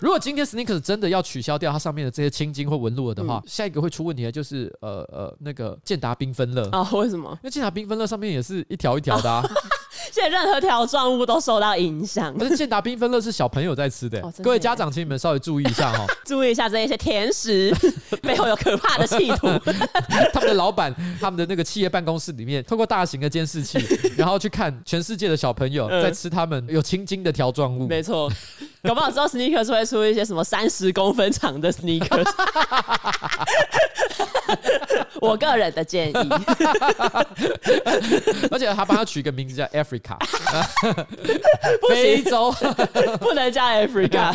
[0.00, 6.88] 如果今天 Sneakers 真的要取消掉它上面的这些青筋或纹路了的话，嗯、下一个会出问题的就是呃呃那个健达缤纷乐啊？
[6.92, 7.30] 为什么？
[7.32, 9.38] 因为健达缤纷乐上面也是一条一条的啊。
[9.38, 9.50] 啊
[10.12, 12.36] 现在任何条状物都受到影响。
[12.36, 17.74] 可是健达缤纷乐是小朋友在吃的，哦、的各位家长请你们稍微注意一下哈， 注意一下这一些甜食
[18.22, 19.48] 背后有可怕的企图。
[20.32, 23.78] 他们的老板，他们的那个企业办公室里面，透过大型的监视器，
[24.16, 27.86] 然后去看全世界的小朋友在吃他们有青筋的条状物。
[27.86, 28.30] 没错，
[28.82, 32.28] 搞不好之后 Sneakers 会出一些什么三十公分长的 Sneakers。
[35.20, 36.14] 我个人的建议。
[38.50, 40.16] 而且他帮他取一个名字叫 Africa，
[41.88, 42.52] 非洲
[43.20, 44.34] 不能叫 Africa。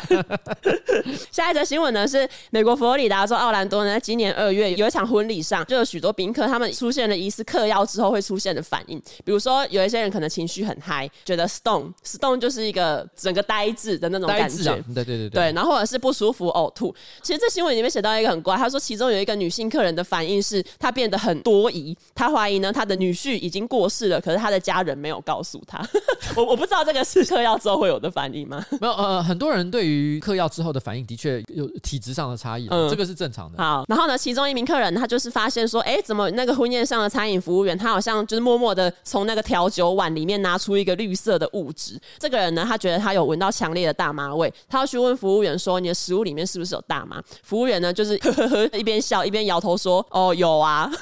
[1.32, 16.94] 下一则新闻呢是美国佛罗里达州奥兰多呢，在今年二月有一场婚礼上，就有许多宾客他们出现了疑似嗑药之后会出现的反应，比如说有一些人可能情绪很嗨，觉得 stone stone 就是一个整个呆滞的那种感觉，啊、对对对对，对，然后或者是不舒服、呕吐。
[17.22, 25.82] 其实这新闻里面写到一个很怪，他说其中有一个女性客人的反应是她变得很多疑，她怀疑呢她的女婿已经过世了，可是她的家人没有告诉她。
[26.36, 28.64] 我我不知道这个是嗑药之后会有的反应吗？
[28.80, 33.62] 没有，呃，很多人对于嗑药之后的反应的确有体质上的差异，嗯，这个是正常的。
[33.62, 42.00] 好，然后呢，其中一名客人他就是发现说，哎，怎么那个婚宴上的餐饮服务员他好像就是默默的从那个调酒碗里面拿出一个绿色的物质。
[42.18, 47.22] 这个人呢，他觉得他有闻到强烈的大麻味，他要去问服务员说，你的食物里面是不是有大麻？
[47.44, 50.90] 服务员呢，就是 呵呵呵一边笑一边摇头说，哦，有啊。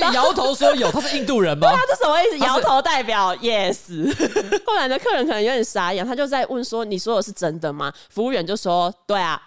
[0.00, 1.70] 然后摇头说有，他是印度人吗？
[1.74, 2.38] 他这什么意思？
[2.38, 3.78] 摇头代表 yes。
[4.66, 7.92] 后来呢，客人可能有点傻眼，他就在问说，你说的是真的吗？
[8.10, 9.40] 服务员就说，对啊。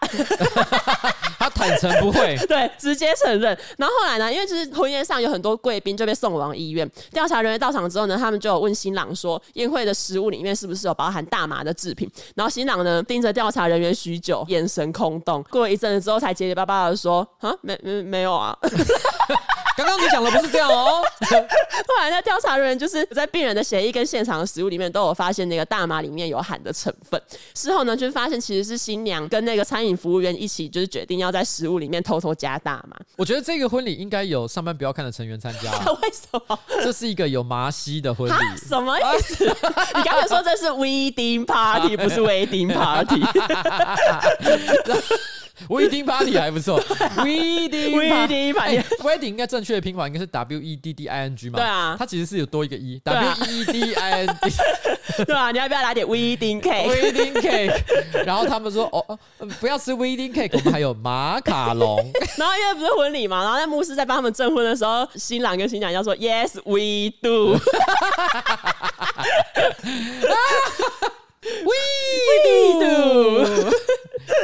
[1.39, 3.57] 他坦诚不会，对，直接承认。
[3.77, 12.09] 然后后来呢，因为就是婚宴上有很多贵宾就被送往医院，调查人员到场之后呢，他们就有问新郎说，宴会的食物里面是不是有包含大麻的制品？
[12.35, 15.43] 然后新郎呢盯着调查人员许久，眼神空洞。
[15.49, 18.57] 过了一阵子之后，才结结巴巴的说，啊，没没没有啊。
[19.77, 21.01] 刚刚你讲的不是这样哦。
[21.87, 27.21] 后来那调查人员就是在病人的血液跟现场的食物里面都有发现那个大麻里面有含的成分。
[27.55, 32.97] 事后呢，就发现其实是新娘跟那个餐饮服务员一起，就是决定要在食物里面偷偷加大麻。
[33.17, 35.71] 我觉得这个婚礼应该有上班不要看的成员参加。
[36.01, 36.59] 为什么？
[36.83, 38.57] 这是一个有麻西的婚礼。
[38.57, 39.45] 什么意思？
[39.95, 43.21] 你刚才说这是 wedding party，不是 wedding party。
[45.67, 46.81] Wedding party 还不错
[47.17, 51.59] ，Wedding Wedding party，Wedding 应该正确的拼法应该是 W E D D I N G 嘛？
[51.59, 54.49] 对啊，它其实是有多一个 E，W E D I N g，
[55.25, 59.19] 对啊，你要不要来点 Wedding cake？Wedding cake，然后他们说哦，
[59.59, 61.97] 不要吃 Wedding cake，我们还有马卡龙。
[62.37, 67.59] 然后因为不是婚礼嘛，然后在牧师在帮他们证婚的时候，新郎跟新娘要说 Yes we do。
[71.41, 73.71] We do。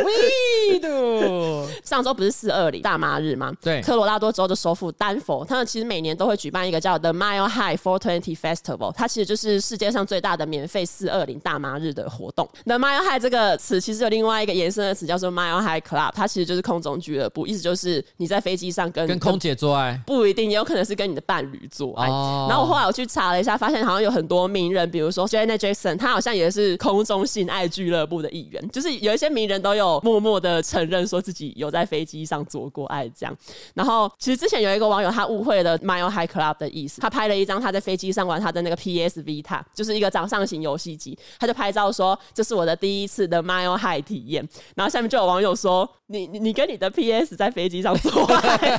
[0.04, 1.68] We do。
[1.84, 3.54] 上周不是四二零大麻日吗？
[3.62, 12.48] 对，科罗拉多州的首府丹佛，他们其实每年都会举办一个叫 The Mile High 420 Festival，它其实就是世界上最大的免费四二零大麻日的活动。
[12.66, 22.08] The Mile High 这个词其实有另外一个延伸的词叫做 Mile High Club，它其实就是空中俱乐部，意思就是你在飞机上跟跟空姐做爱，不一定，也有可能是跟你的伴侣做爱。
[22.08, 22.52] Oh.
[22.52, 33.38] 然后我后来我去查了一下，发现好像有很多名人，比如说 Janet Jackson，他好像也是空中性爱俱乐部的一员，就是有一些名人都有默默的承认说自己有在飞机上做过爱这样。
[33.74, 44.48] 然后其实之前有一个网友他误会了 Mile High Club 的意思，他拍了一张他在飞机上玩他的那个 PS Vita，就是一个掌上型游戏机，他就拍照说，这是我的第一次的 Mile High 体验。
[44.74, 48.58] 然后下面就有网友说，你你你跟你的 PS 在飞机上做爱。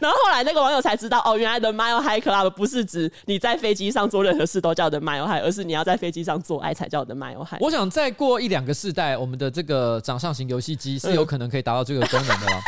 [0.00, 7.58] 然后后来那个网友才知道，哦，原来的 Mile High Club 不是指你在飞机上做任何事都叫的 Mile High，而是你要在飞机上做爱才叫的 Mile High。
[7.60, 12.60] 我想再过一两个世代，我们的这个掌上型游戏机是有可能可以达到这个功能的了。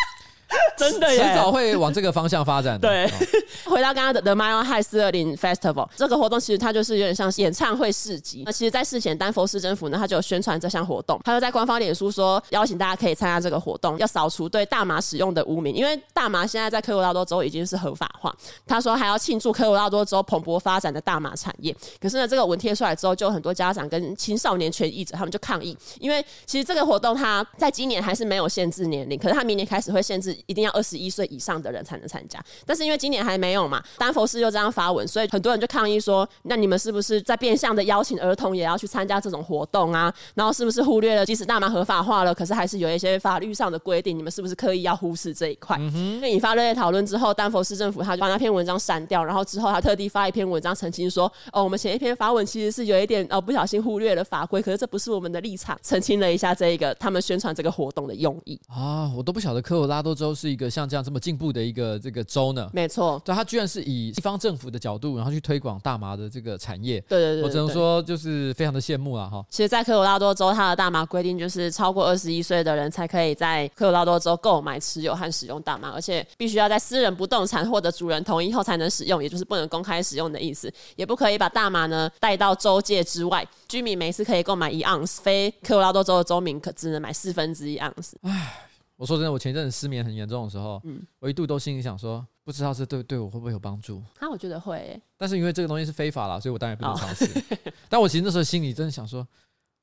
[0.80, 2.88] 真的耶，迟早会往这个方向发展的。
[2.88, 3.10] 对，
[3.70, 8.44] 回到刚刚的 The Mile High 四二零 Festival 这个活动，其实它就是有点像演唱会市集。
[8.46, 18.34] 那其实，在事前，丹佛市政府呢，它就有宣传这项活动，它就在官方脸书说，邀请大家可以参加这个活动，要扫除对大麻使用的污名，因为大麻现在在科罗拉多州已经是合法化。
[18.66, 21.74] 他说还要庆祝科罗拉多州蓬勃发展的大麻产业。
[22.00, 40.12] 可是呢，这个文贴出来之后，就有很多家长跟青少年权益者他们就抗议，因为其实这个活动它在今年还是没有限制年龄，可是他明年开始会限制，一定要二十一岁以上的人才能参加，但是因为今年还没有嘛，丹佛市又这样发文，所以很多人就抗议说，那你们是不是在变相的邀请儿童也要去参加这种活动啊？
[40.34, 45.78] 然后是不是忽略了，即使大麻合法化了，可是还是有一些法律上的规定，你们是不是刻意要忽视这一块？
[46.20, 69.42] 那引发热烈讨论之后，丹佛市政府他就把那篇文章删掉，然后之后他特地发一篇文章澄清说，哦，我们前一篇发文其实是有一点哦不小心忽略了法规，可是这不是我们的立场，澄清了一下这一个他们宣传这个活动的用意啊，我都不晓得科罗拉多州是一个像这样这么进步的一个这个州呢，没错，对，它居然是以地方政府的角度，然后去推广大麻的这个产业，对对对，对，我只能说就是非常的羡慕了哈。
[69.48, 83.46] 其实，在科罗拉多州，它的大麻规定就是超过二十一岁的人才可以在科罗拉多州购买、持有和使用大麻，而且必须要在私人不动产获得主人同意后才能使用，也就是不能公开使用的意思，也不可以把大麻呢带到州界之外。
[83.68, 88.16] 居民每次可以购买一盎司，非科罗拉多州的州民可只能买四分之一盎司。
[88.22, 88.69] 唉。
[89.00, 94.02] 我说真的，我前一阵子失眠很严重的时候，嗯，我一度都心里想说，不知道这对对我会不会有帮助？
[94.18, 95.02] 啊，我觉得会、欸。
[95.16, 97.24] 但是因为这个东西是非法啦，所以我当然不能尝试。
[97.24, 99.26] 哦、 但我其实那时候心里真的想说，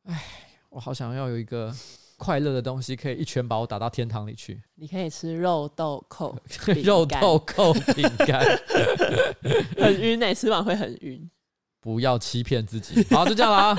[0.04, 0.24] 哎，
[0.70, 1.76] 我好想要有一个
[2.16, 4.62] 快乐的东西，可以一拳把我打到天堂里去。
[4.76, 6.36] 你可以吃肉豆蔻，
[6.84, 8.46] 肉豆蔻饼干，
[9.82, 11.28] 很晕哎、欸，吃完会很晕。
[11.82, 13.04] 不要欺骗自己。
[13.16, 13.78] 好，就这样了啊。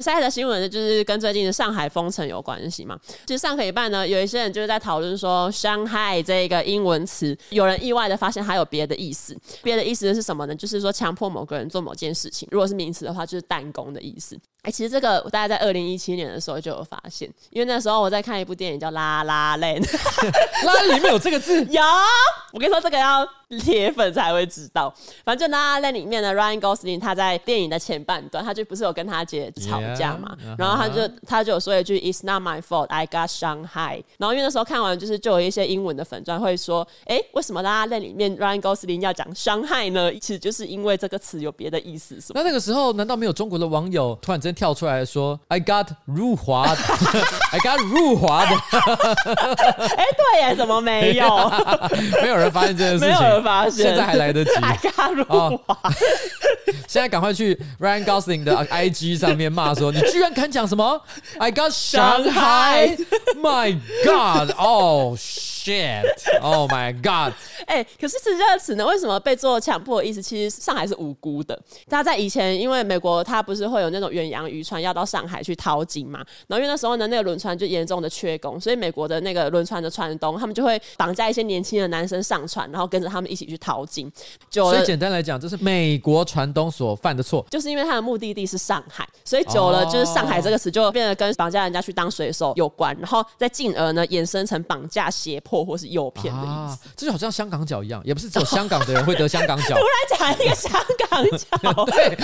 [0.00, 2.98] 下一则新闻呢，就是跟最近的上海封城有关系嘛。
[3.26, 9.36] 其实上个礼拜呢，有一些人就是在讨论说“上海”这个英文词，有人意外的发现还有别的意思。
[9.62, 10.54] 别的意思是什么呢？
[10.54, 12.48] 就是说强迫某个人做某件事情。
[12.50, 14.36] 如果是名词的话，就是弹弓的意思。
[14.62, 19.82] 哎、欸，其实这个我大概在二零一七年的时候就有发现，因为那时候我在看一部电影叫《La La Land》，
[20.66, 21.64] 拉里面有这个字。
[21.70, 21.82] 有，
[22.52, 23.26] 我跟你说，这个要
[23.60, 24.92] 铁粉才会知道。
[25.24, 30.58] 反正《La La Land》里面的 Ryan Gosling 他在电影的前半段，他就不是有跟他姐吵架嘛，yeah, uh -huh.
[30.58, 34.02] 然后他就他就有说一句 "It's not my fault, I got Shanghai"。
[34.18, 40.12] 然后因为那时候看完，就是就有一些英文的粉专会说，哎、欸，为什么《La La Land》里面 Ryan Gosling 要讲 Shanghai 呢？
[40.20, 42.18] 其实就是因为这个词有别的意思。
[42.34, 46.80] 那那个时候难道没有中国的网友突然间跳出来说 "I got 入华的
[47.52, 48.54] ，I got 入华的"？
[49.96, 51.50] 哎， 对耶，怎么没有？
[52.22, 53.37] 没有人发现这件事情，
[53.70, 54.50] 现，现在还来得及。
[54.60, 55.92] I got 入华，哦、
[56.86, 61.02] 现在赶快去 Ryan Gosling 的 IG 上面骂说：“你居然敢讲什么
[61.38, 65.18] ？I got Shanghai，My God，哦、oh。”
[65.58, 67.34] Shit！Oh my God！
[67.66, 70.22] 哎、欸，可是这个词呢，为什么被做强迫的意思？
[70.22, 71.58] 其实上海是无辜的。
[71.88, 84.10] 大家在以前，因为美国它不是会有那种远洋渔船要到上海去淘金嘛，然后因为那时候呢，那个轮船就严重的缺工，所以美国的那个轮船的船东，他们就会绑架一些年轻的男生上船，然后跟着他们一起去淘金。
[84.48, 95.47] 就所以简单来讲，这是美国船东所犯的错，就是因为他的目的地是上海，所以久了就是上海这个词就变得跟绑架人家去当水手有关，然后再进而呢衍生成绑架、胁迫。
[95.64, 99.76] 或是诱骗的意思，啊，这就好像香港脚一样，也不是只有香港的人会得香港脚。
[99.78, 99.84] 突
[100.20, 100.72] 然讲一个香
[101.08, 101.24] 港
[101.74, 102.16] 脚， 对，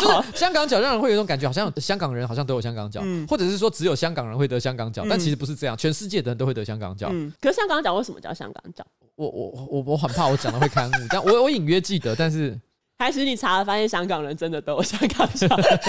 [0.00, 7.08] 就是香港脚让人会有一种感觉，好像香港人好像都有香港脚，嗯，或者是说只有香港人会得香港脚，嗯，但其实不是这样，全世界的人都会得香港脚。
[7.10, 8.84] 嗯，可是香港脚为什么叫香港脚？
[9.16, 12.58] 我我我我很怕我讲的会刊物，但我我隐约记得，但是。
[12.98, 15.46] 还是你查了发现香港人真的都有香港脚，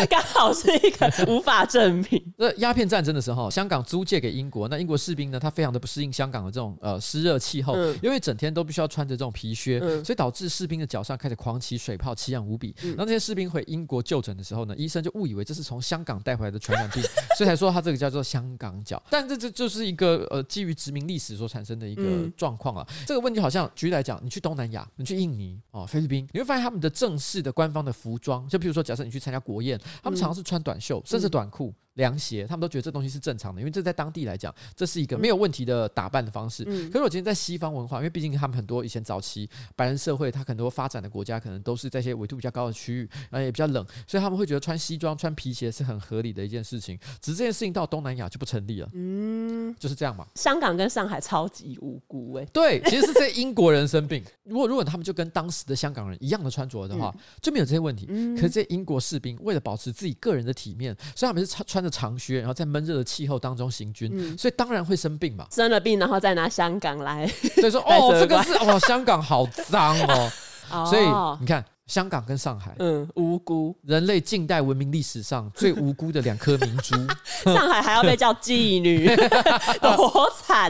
[0.08, 2.34] 刚好是一个无法证明。
[2.38, 12.76] 那鸦片战争的时候，香港租借给英国，那英国士兵呢，他非常的不适应香港的这种呃湿热气候，嗯，因为整天都必须要穿着这种皮靴，嗯，所以导致士兵的脚上开始狂起水泡，奇痒无比。
[12.84, 17.02] 然后这些士兵回英国就诊的时候呢，医生就误以为这是从香港带回来的传染病，
[17.36, 19.02] 所以才说他这个叫做香港脚。
[19.10, 22.04] 但这这就是一个呃基于殖民历史所产生的一个
[22.38, 22.88] 状况啊。
[23.08, 31.74] 这个问题好像举例来讲，你去东南亚，你去印尼哦，菲律宾，你会发现他们的正式的官方的服装，就比如说，假设你去参加国宴，他们常常是穿短袖，甚至短裤。
[32.00, 36.64] 凉鞋，他们都觉得这东西是正常的，因为这在当地来讲，这是一个没有问题的打扮的方式。
[36.66, 46.98] 嗯、可是我今天在西方文化，因为毕竟他们很多以前早期白人社会，他很多发展的国家，可能都是在一些纬度比较高的区域，然后也比较冷，所以他们会觉得穿西装、穿皮鞋是很合理的一件事情。
[47.22, 50.26] 只是这件事情到东南亚就不成立了，嗯，就是这样嘛。
[50.36, 54.24] 香港跟上海超级无辜哎、欸，对， 其实是这些英国人生病。
[54.46, 58.06] 如果如果他们就跟当时的香港人一样的穿着的话，嗯、就没有这些问题。
[58.10, 65.46] 嗯、可是这些英国士兵为了保持自己个人的体面，所以他们是穿穿着长靴，然后在闷热的气候当中行军，嗯，所以当然会生病嘛。
[65.52, 70.32] 生了病，然后再拿香港来，所以说 哦，这个是哦，香港好脏哦，
[70.72, 71.06] 哦，所以
[71.42, 71.64] 你看。
[71.90, 76.96] 香港跟上海，嗯，无辜，人类近代文明历史上 最无辜的两颗明珠。
[77.52, 79.08] 上海还要被叫妓女，
[79.82, 80.70] 多惨！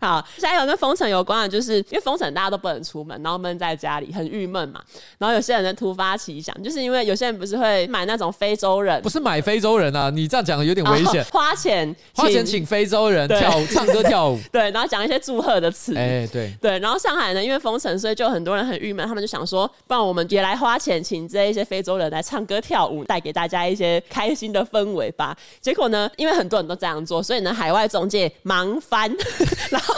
[0.00, 4.80] 好，下一个跟封城有关的，就是因为封城大家都不能出门，然后闷在家里很郁闷嘛。
[5.18, 11.26] 然后有些人的突发奇想，就是因为有些人不是会买那种非洲人，不是买非洲人啊，你这样讲有点危险，哦。
[11.30, 16.78] 花钱花钱请非洲人跳舞，唱歌跳舞，对，然后讲一些祝贺的词，哎，欸，对对。
[16.78, 19.70] 然后上海呢，因为封城，所以就很多人很郁闷，他们就想说。
[19.86, 25.36] 不然我们也来花钱请这一些非洲人来唱歌跳舞，带给大家一些开心的氛围吧。
[25.60, 29.10] 结果呢，因为很多人都这样做，所以呢，海外中介忙翻，
[29.70, 29.94] 然后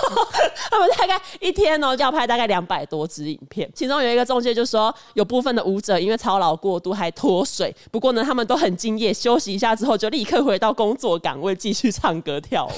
[0.71, 3.71] 他们大概一天呢要拍大概两百多支影片。
[3.75, 12.71] 其中有一个中介就说，有部分的舞者因为操劳过度还脱水，不过呢，他们都很敬业，休息一下之后就立刻回到工作岗位继续唱歌跳舞。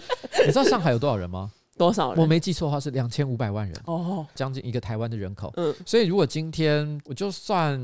[0.44, 1.50] 你知道上海有多少人吗？
[1.76, 2.20] 多少人？
[2.20, 5.52] 我没记错的话是两千五百万人哦，将近一个台湾的人口。
[5.56, 7.80] 嗯，所以如果今天我就算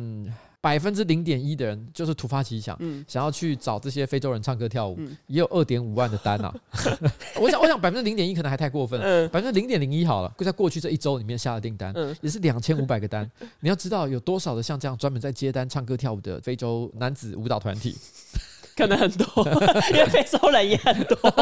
[0.61, 6.55] 百分之零点一的人就是突发奇想，嗯，想要去找这些非洲人唱歌跳舞，嗯、也有二点五万的单啊。
[7.41, 10.33] 我想，我想百分之零点一可能还太过分了，百分之零点零一好了。
[10.39, 13.29] 就在过去这一周里面下的订单，嗯，也是两千五百个单。
[13.59, 17.97] 你要知道有多少的像这样专门在接单唱歌跳舞的非洲男子舞蹈团体，
[18.77, 19.27] 可能很多，
[19.93, 21.17] 因为非洲人也很多。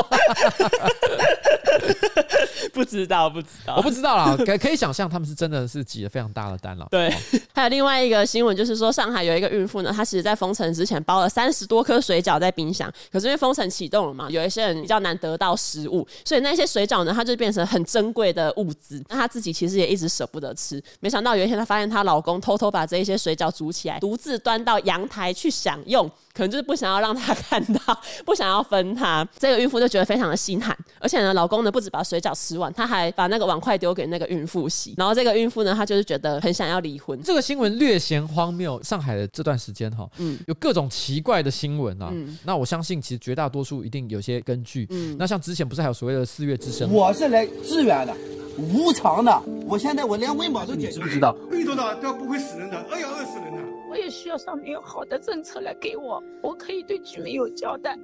[2.73, 4.37] 不知道，不知道，我不知道啦。
[4.45, 6.87] 可可以想象，他们是真的是挤了非常大的单了。
[6.91, 7.13] 对，
[7.53, 19.03] 还有另外一个新闻，就是说上海有一个孕妇呢，她其实在封城之前包了三十多颗水饺在冰箱，可是因为封城启动了嘛，有一些人比较难得到食物，所以那些水饺呢，它就变成很珍贵的物资。
[19.09, 26.11] 那她自己其实也一直舍不得吃，没想到有一天她发现她老公偷偷把这一些水饺煮起来，独自端到阳台去享用。
[26.33, 29.27] 可能就是不想要让他看到，不想要分他。
[29.39, 34.95] 这个孕妇就觉得非常的心寒，而且呢，老公呢不止把水饺吃完，他还把那个碗筷丢给那个孕妇洗。
[34.97, 37.21] 然后这个孕妇呢，她就是觉得很想要离婚。
[37.23, 38.81] 这个新闻略显荒谬。
[38.83, 42.09] 上海的这段时间哈，嗯，有各种奇怪的新闻啊。
[42.13, 44.87] 嗯，那我相信其实绝大多数一定有些根据。
[44.91, 46.91] 嗯，那像之前不是还有所谓的四月之声？
[46.91, 48.17] 我是来支援的，
[48.57, 49.43] 无偿的。
[49.67, 53.50] 我现在我连温饱都解决不知道，遇到的都不会死人的，饿要饿死人的。
[53.91, 57.99] 我也需要上面有好的政策来给我，我可以对居民有交代。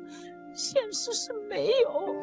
[0.53, 2.17] 现实是没有。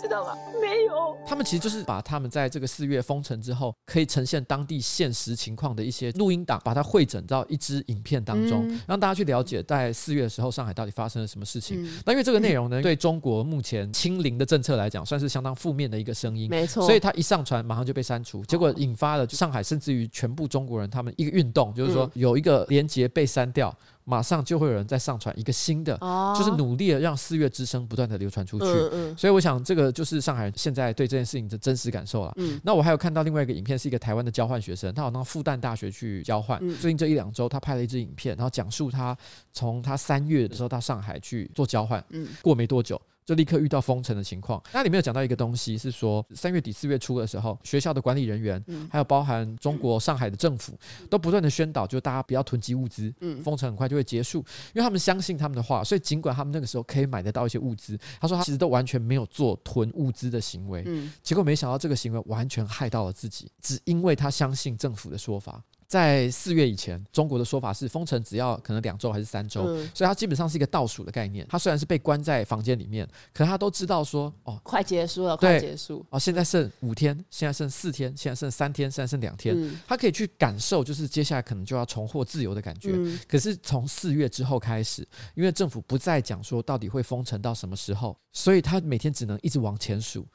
[0.00, 0.34] 知道吗？
[0.60, 1.16] 没有。
[1.26, 11.84] 他们其实就是把他们在这个四月封城之后，可以呈现当地现实情况的一些录音档，把它汇整到一支影片当中，嗯、让大家去了解在四月的时候上海到底发生了什么事情。
[11.84, 16.48] 嗯、那因为这个内容呢，嗯、对中国目前清零的政策来讲，算是相当负面的一个声音。
[16.50, 16.84] 没错。
[16.84, 23.74] 所以他一上传，马上就被删除，结果引发了上海甚至于全部中国人他们一个运动，就是说有一个连接被删掉。
[24.08, 28.64] 马上就会有人再上传一个新的，哦、就是努力的让四月之声不断的流传出去。
[28.64, 32.32] 嗯嗯、所以我想这个就是上海人现在对这件事情的真实感受了。
[32.36, 36.56] 嗯、那我还有看到另外一个影片，是一个台湾的交换学生，他好像复旦大学去交换。
[36.62, 39.16] 嗯、最近这一两周，他拍了一支影片，然后讲述他
[39.52, 43.00] 从他三月的时候到上海去做交换，嗯、过没多久。
[43.26, 44.62] 就立刻遇到封城的情况。
[44.72, 50.78] 那里面有讲到一个东西，是说三月底四月初的时候，学校的管理人员，还有包含中国上海的政府，
[51.10, 53.12] 都不断的宣导，就大家不要囤积物资，
[53.42, 54.38] 封城很快就会结束，
[54.72, 60.84] 因为他们相信他们的话，所以尽管他们那个时候可以买得到一些物资，他说他其实都完全没有做囤物资的行为，
[61.22, 65.60] 结果没想到这个行为完全害到了自己，只因为他相信政府的说法。
[65.86, 71.46] 在四月以前，中国的说法是封城只要可能两周还是三周，嗯、所以它基本上是一个倒数的概念。
[71.48, 82.90] 他虽然是被关在房间里面，可是他都知道说哦，快结束了，快结束哦，现在剩五天，现在剩四天，现在剩三天，现在剩两天，嗯、他可以去感受，就是接下来可能就要重获自由的感觉。
[82.94, 90.26] 嗯、可是从四月之后开始，因为政府不再讲说到底会封城到什么时候，所以他每天只能一直往前数。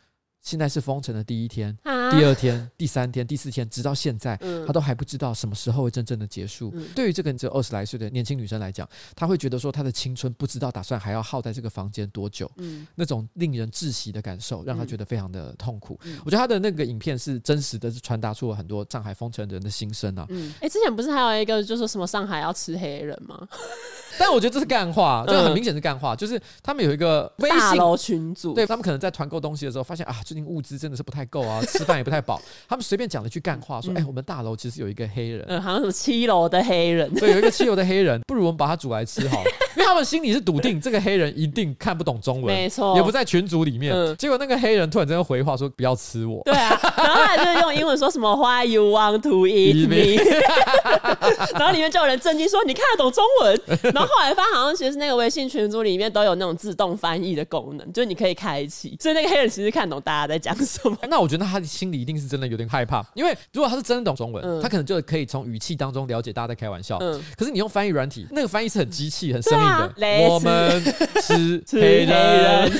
[0.41, 6.71] 现在是封城的第一天、啊、第二天、第三天、第四天，直到现在，嗯、他都还不知道什么时候会真正的结束。
[6.73, 12.51] 嗯、对于这个只有二十来岁的年轻女生来讲，她会觉得说，她的青春不知道打算还要耗在这个房间多久。
[12.57, 15.99] 嗯、那种令人窒息的感受，让她觉得非常的痛苦。
[16.03, 20.27] 嗯、我觉得她的那个影片是真实的，是传达出了很多上海封城人的心声啊。
[20.59, 23.47] 哎、之前不是还有一个，就是说什么上海要吃黑人吗？
[24.19, 39.37] 但我觉得这是干话，这个很明显是干话，就是他们有一个微信群组，对他们可能在团购东西的时候，发现啊，最近物资真的是不太够啊，吃饭也不太饱，他们随便讲了一句干话，说，哎，我们大楼其实有一个黑人，嗯， 好像什么七楼的黑人，对，有一个七楼的黑人，不如我们把他煮来吃好。
[39.43, 50.21] 了， 因为他们心里是笃定这个黑人一定看不懂中文，没错，也不在群组里面，结果那个黑人突然之间回话说不要吃我，对啊，然后他就用英文说什么 Why you want to eat me？
[51.53, 53.61] 然后里面就有人震惊说你看得懂中文，
[53.93, 54.71] 然后后来发现好像。
[54.81, 60.97] 其实那个微信群组里面都有那种自动翻译的功能，就是你可以开启，所以那个黑人其实看懂大家在讲什么。
[61.07, 66.97] 那我觉得他的心里一定是真的有点害怕，因为如果他是真的懂中文，嗯、他可能就可以从语气当中了解大家在开玩笑。
[67.01, 69.67] 嗯、可是你用翻译软体，那个翻译是很机器、很生硬的。
[69.67, 69.93] 啊、
[70.29, 70.81] 我们
[71.21, 72.71] 是 黑人，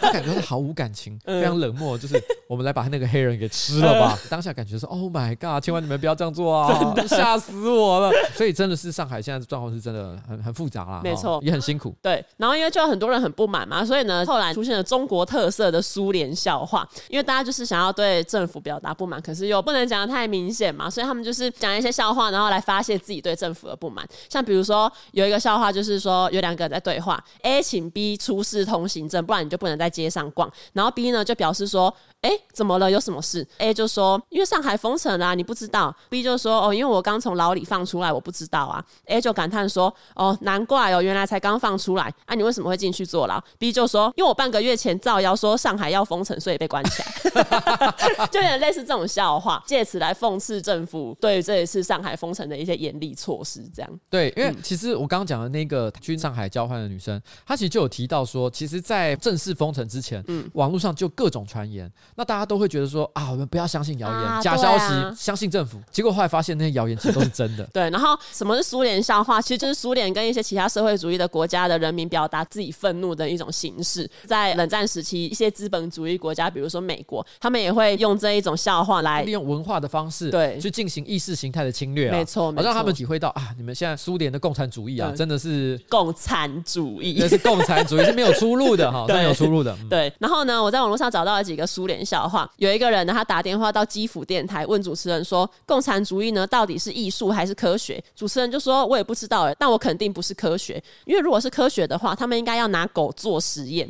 [0.00, 2.18] 他感觉是毫无感情，非常冷漠，就是
[2.48, 4.18] 我们来把那个黑人给吃了吧。
[4.22, 6.94] 嗯、当下感觉说 Oh my God，千万你们不要这样做啊！
[6.94, 8.10] 真的吓死我了。
[8.34, 11.00] 所以真的是上海现在的状况是真的很很复杂啦。
[11.04, 11.38] 没错。
[11.42, 12.24] 也很辛苦，对。
[12.36, 16.88] 然后因为就有很多人很不满嘛，所以呢，后来出现了中国特色的苏联笑话。
[17.08, 24.06] 因为大家就是想要对政府表达不满，可是又不能讲的太明显嘛，所以他们就是讲一些笑话，然后来发泄自己对政府的不满。
[24.28, 30.48] 像比如说有一个笑话，就是说有两个人在对话，A 请 B 出示通行证，不然你就不能在街上逛。
[30.72, 31.92] 然后 B 呢就表示说。
[32.22, 32.90] 哎，怎么了？
[32.90, 35.94] 有什么事？A 就说，因为上海封城啦啊，你不知道。
[36.08, 38.84] B 就说，哦，因为我刚从牢里放出来，我不知道啊。
[39.06, 47.08] A 就感叹说，哦，难怪哦，原来才刚放出来啊，你为什么会进去坐牢？B 就说，因为我半个月前造谣说上海要封城，所以被关起来。
[48.32, 53.62] 就有点类似这种笑话，借此来讽刺政府对于这一次上海封城的一些严厉措施。
[53.72, 65.80] 这样对，因为其实我刚刚讲的那个去上海交换的女生，她其实就有提到说，其实，在正式封城之前，嗯，网络上就各种传言，那大家都会觉得说啊，我们不要相信谣言、啊、假消息，啊、相信政府。
[65.88, 67.62] 结果后来发现那些谣言其实都是真的。
[67.72, 69.40] 对，然后什么是苏联笑话？
[69.40, 74.10] 其实就是苏联跟一些其他社会主义的国家的人民表达自己愤怒的一种形式。
[74.26, 82.12] 在冷战时期，一些资本主义国家，比如说美国，他们也会用这一种笑话来利用文化的方式，对，去进行意识形态的侵略、啊。
[82.16, 89.72] 没错，没错，让他们体会到啊，你们现在苏联的共产主义啊，真的是共产主义，那是共产主义是没有出路的哈， 没有出路的。
[89.82, 92.50] 嗯、对，然后呢，我在网络上找到了几个苏联笑话。
[92.56, 103.86] 有一个人呢，他打电话到基辅电台问主持人说：“共产主义呢，到底是艺术还是科学？”主持人就说：“我也不知道，但我肯定不是科学，因为如果是科学的话，他们应该要拿狗做实验。”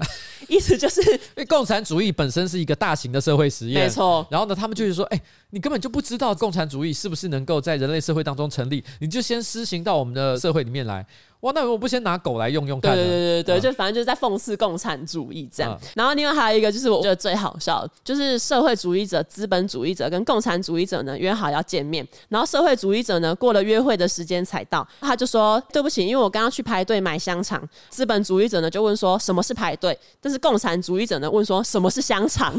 [0.49, 4.27] 意思就是，因为共产主义本身是一个大型的社会实验，没错。
[4.31, 11.07] 然后呢，他们就是说：“哎、欸，你根本就不知道共产主义是不是能够在人类社会当中成立，你就先施行到我们的社会里面来。”
[11.43, 12.97] 哇，那我不先拿狗来用用看？
[12.97, 15.73] 对对对对，就反正就是在讽刺共产主义这样。
[15.81, 27.63] 嗯、然后另外还有一个就是我觉得最好笑的，就是社会主义者、资本主义者跟共产主义者呢约好要见面，然后社会主义者呢过了约会的时间才到，他就说对不起，因为我刚刚去排队买香肠。
[27.89, 32.53] 资本主义者呢就问说什么是排队，但是共产主义者呢问说什么是香肠。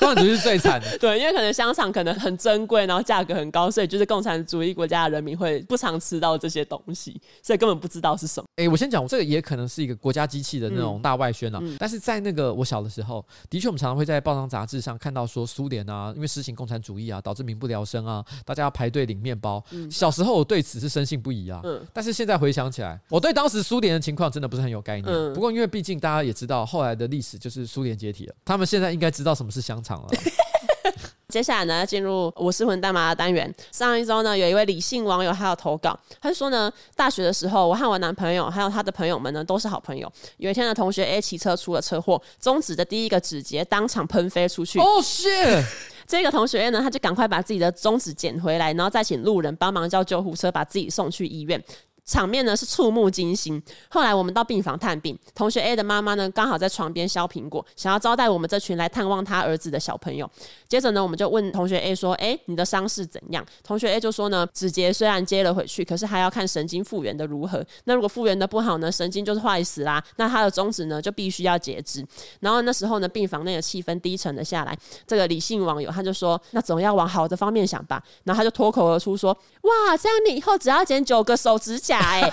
[0.00, 6.16] 共产主义是最惨的，对，因为可能香肠可能很珍贵，然后价格很高，所以就是共产主义国家的人民会不常吃。
[6.18, 8.48] 到这些东西，所以根本不知道是什么。
[8.56, 11.58] 哎、欸，我先讲，这个也可能是一个国家机器的那种大外宣啊。
[11.60, 19.62] 嗯嗯、但是在那个我小的时候，的确我们常常会在报章杂志上看到说，苏联啊，因为实行共产主义啊，导致民不聊生啊，大家要排队领面包。
[19.72, 21.60] 嗯、小时候我对此是深信不疑啊。
[21.64, 25.14] 嗯、但是现在回想起来，我对当时苏联的情况真的不是很有概念。
[25.14, 30.08] 嗯、不过因为毕竟大家也知道，后来的历史就是苏联解体了，他们现在应该知道什么是香肠了。
[31.28, 33.52] 接下来呢，进入我是混蛋妈的单元。
[33.72, 40.10] 上一周呢，有一位理性网友他有投稿，他就说呢，大学的时候，我和我男朋友还有他的朋友们呢，都是好朋友。
[40.38, 44.78] 有一天呢，同学 A 骑车出了车祸，中指的第一个指节当场喷飞出去。
[44.80, 45.64] 哦，shit！
[46.06, 51.62] 这个同学呢，他就赶快把自己的中指捡回来，然后再请路人帮忙叫救护车，把自己送去医院。
[52.06, 53.60] 场面呢是触目惊心。
[53.90, 60.30] 后来我们到病房探病，同学 A 的妈妈呢刚好在床边削苹果，想要招待我们这群来探望他儿子的小朋友。
[60.68, 67.64] 接着呢，我们就问同学 A 说：“哎，你的伤势怎样？”同学 A 就说呢：“指节虽然接了回去，可是还要看神经复原的如何。
[67.84, 70.02] 那如果复原的不好呢，神经就是坏死啦。
[70.16, 72.06] 那他的中指呢就必须要截肢。”
[72.40, 74.76] 然后那时候呢，病房内的气氛低沉了下来。
[75.06, 82.30] 这个理性网友他就说：“那总要往好的方面想吧。”然后他就脱口而出说：“哇，这样你以后只要剪九个手指甲哎！”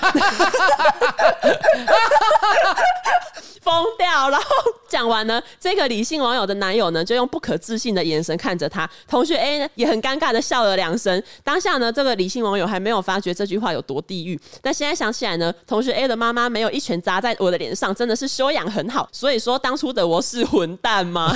[3.63, 4.29] 疯掉！
[4.29, 4.45] 然后
[4.89, 8.89] 讲完呢，这个理性网友的男友呢，就用不可置信的眼神看着他。
[9.07, 11.23] 同学 A 呢，也很尴尬的笑了两声。
[11.45, 14.37] 当下呢，这个理性网友还没有发觉这句话有多地狱。
[14.61, 19.07] 但现在想起来呢，同学 A 的妈妈没有一拳砸在我的脸上，真的是修养很好。
[19.13, 21.33] 所以说，当初的我是混蛋吗？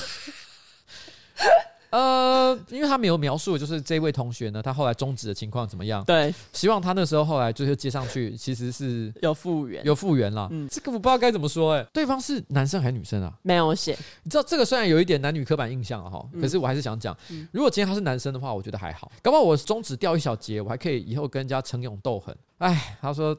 [1.89, 6.03] 呃，因为他没有描述，就是这位同学呢，他后来终止的情况怎么样？
[6.03, 10.47] 对，希望他那时候后来就是接上去，其实是有复原，有复原了。
[10.51, 11.88] 嗯，这个我不知道该怎么说哎、欸。
[11.93, 13.33] 对方是男生还是女生啊？
[13.41, 13.97] 没有写。
[14.23, 19.11] 你知道这个虽然有一点男女刻板印象啊哈，可是我还是想讲，嗯、如果今天他是男生的话，我觉得还好。
[19.21, 22.35] 搞不好我终止掉一小节，我还可以以后跟人家逞勇斗狠。
[22.57, 23.38] 哎，他说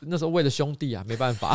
[0.00, 1.54] 那时候为了兄弟啊，没办法。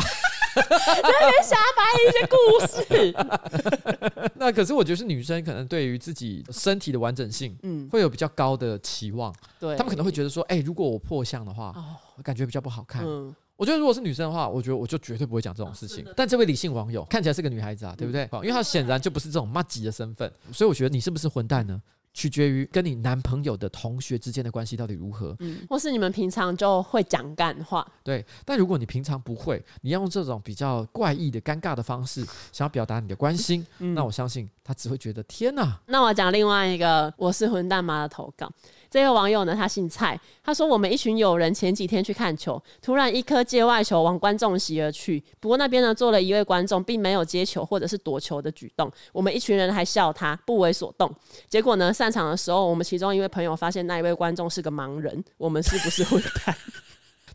[0.62, 2.36] 在那边瞎掰一些故
[2.66, 4.30] 事。
[4.36, 9.34] 那可是我觉得是女生可能对于自己身体的完整性，嗯，会有比较高的期望。
[9.58, 13.04] 对，他们可能会觉得说，哎、欸，如果我破相的话，哦，感觉比较不好看。
[13.04, 16.04] 嗯，我觉得如果是女生的话，我觉得我就绝对不会讲这种事情。
[16.04, 18.28] 啊、但这位理性网友看起来是个女孩子啊，对不对？
[18.32, 21.80] 嗯、因为她显然就不是这种麻吉的身份，所以我觉得你是不是混蛋呢？
[22.18, 28.26] 取决于跟你男朋友的同学之间的关系到底如何，嗯，或是你们平常就会讲干话，对。
[28.44, 35.80] 但如果你平常不会，你要用这种比较怪异的、尴尬的方式，想要表达你的关心，嗯、那我相信他只会觉得天哪。
[35.86, 38.50] 那我讲另外一个，我是混蛋妈的投稿。
[38.90, 40.18] 这位网友呢，他姓蔡。
[40.42, 45.22] 他说：“我们一群友人前几天去看球，突然一颗界外球往观众席而去。
[45.40, 48.90] 不过那边呢，坐了一位观众，并没有接球或者是夺球的举动。
[49.12, 51.14] 我们一群人还笑他不为所动。
[51.48, 55.22] 结果呢，散场的时候，我们其中一位朋友发现那一位观众是个盲人。
[55.36, 56.56] 我们是不是混蛋？”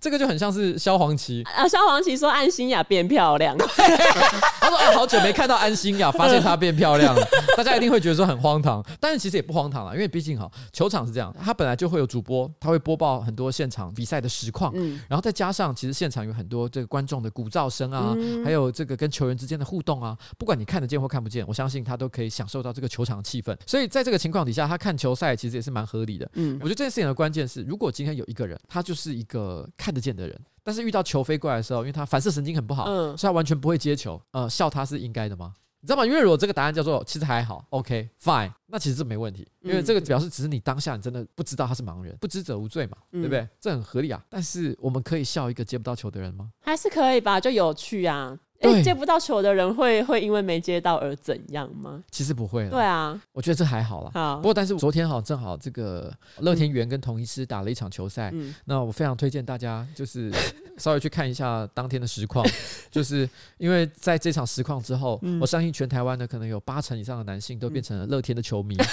[0.04, 1.42] 这个就很像是萧煌奇。
[1.56, 3.56] 啊，萧煌奇说安心雅变漂亮，
[4.60, 7.16] 他说啊，好久没看到安心雅，发现她变漂亮。
[7.16, 7.26] 了，
[7.56, 30.40] 大家一定会觉得说很荒唐，但是其实也不荒唐了，因为毕竟哈，球场是这样，他本来就会有主播，他会播报很多现场比赛的实况，嗯，然后再加上其实现场有很多这个观众的鼓噪声啊，还有这个跟球员之间的互动啊，不管你看得见或看不见，我相信他都可以享受到这个球场的气氛，所以在这个情况底下，他看球赛其实也是蛮合理的，嗯，我觉得这件事情的关键是，如果今天有一个人，他就是一个看得见的人。
[30.64, 34.22] 但是遇到球飞过来的时候，因为他反射神经很不好，嗯，所以他完全不会接球。
[34.32, 35.54] 呃，笑他是应该的吗？
[35.82, 36.06] 你知道吗？
[36.06, 43.46] 因为如果这个答案叫做其实还好，OK fine，那其实这没问题，因为这个表示只是你当下你真的不知道他是盲人，不知者无罪嘛，对不对？
[43.60, 44.24] 这很合理啊。
[44.30, 46.50] 但是我们可以笑一个接不到球的人吗？
[46.62, 48.40] 还是可以吧，就有趣啊。
[48.84, 52.04] 接不到球的人会会因为没接到而怎样吗？
[52.12, 52.70] 其实不会。
[52.70, 54.12] 对啊，我觉得这还好啦。
[54.14, 60.32] 好，不过但是昨天好正好这个乐天元跟同一师打了一场球赛，嗯、那我非常推荐大家就是
[60.78, 62.46] 稍微去看一下当天的实况，
[62.90, 68.76] 就是因为在这场实况之后，嗯、我相信全台湾的可能有八成以上的男性都变成了乐天的球迷。
[68.76, 68.86] 嗯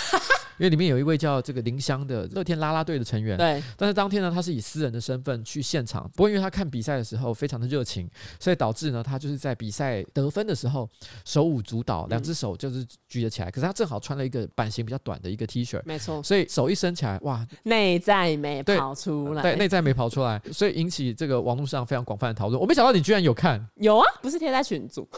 [0.60, 3.62] 因为里面有一位叫这个林香的乐天啦啦队的成员，对。
[3.78, 8.06] 但是当天呢，他是以私人的身份去现场，不过因为他看比赛的时候非常的热情，
[8.38, 10.86] 所以导致呢，他就是在比赛得分的时候
[11.24, 13.50] 手舞足蹈，两只手就是举了起来。
[13.50, 16.22] 可是他正好穿了一个版型比较短的一个 T 恤，没错。
[16.22, 22.60] 所以手一伸起来，哇，内在没跑出来，对，内在没跑出来，所以引起这个网络上非常广泛的讨论。
[22.60, 25.08] 我没想到你居然有看，有啊，不是贴在群组。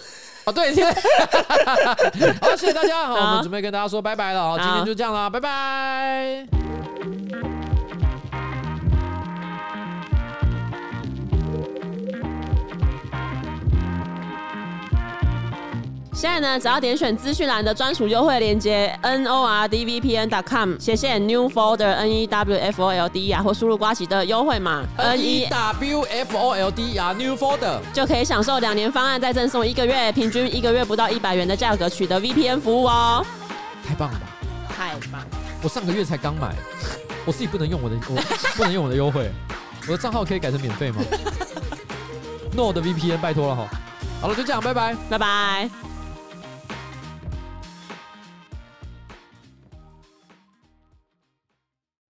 [0.44, 0.84] 哦，对，贴。
[2.40, 5.31] 好，谢谢大家，好，我们准备跟大家说拜拜了，好，今天就这样了。
[5.32, 6.46] 拜拜。
[16.14, 22.56] 现在呢，只要点选资讯栏的专属优惠链接 n o r d v p n dot com 斜线 new folder n e w
[22.58, 32.20] f o l d 啊，或输入瓜吉的优惠码 n e w f o l d 啊，new folder 就可以享受两年方案，再赠送一个月，平均一个月不到一百元的价格取得
[32.20, 33.26] VPN 服务哦。
[33.84, 34.31] 太棒了吧！
[34.90, 35.24] 太棒！
[35.62, 36.54] 我上个月才刚买，
[37.24, 38.22] 我自己不能用我的， 我
[38.56, 39.30] 不能用我的优惠，
[39.86, 41.02] 我的账号可以改成免费吗？
[42.56, 43.68] Nord VPN，拜托了哈。
[44.20, 45.81] 好了，就这样，拜拜，拜拜。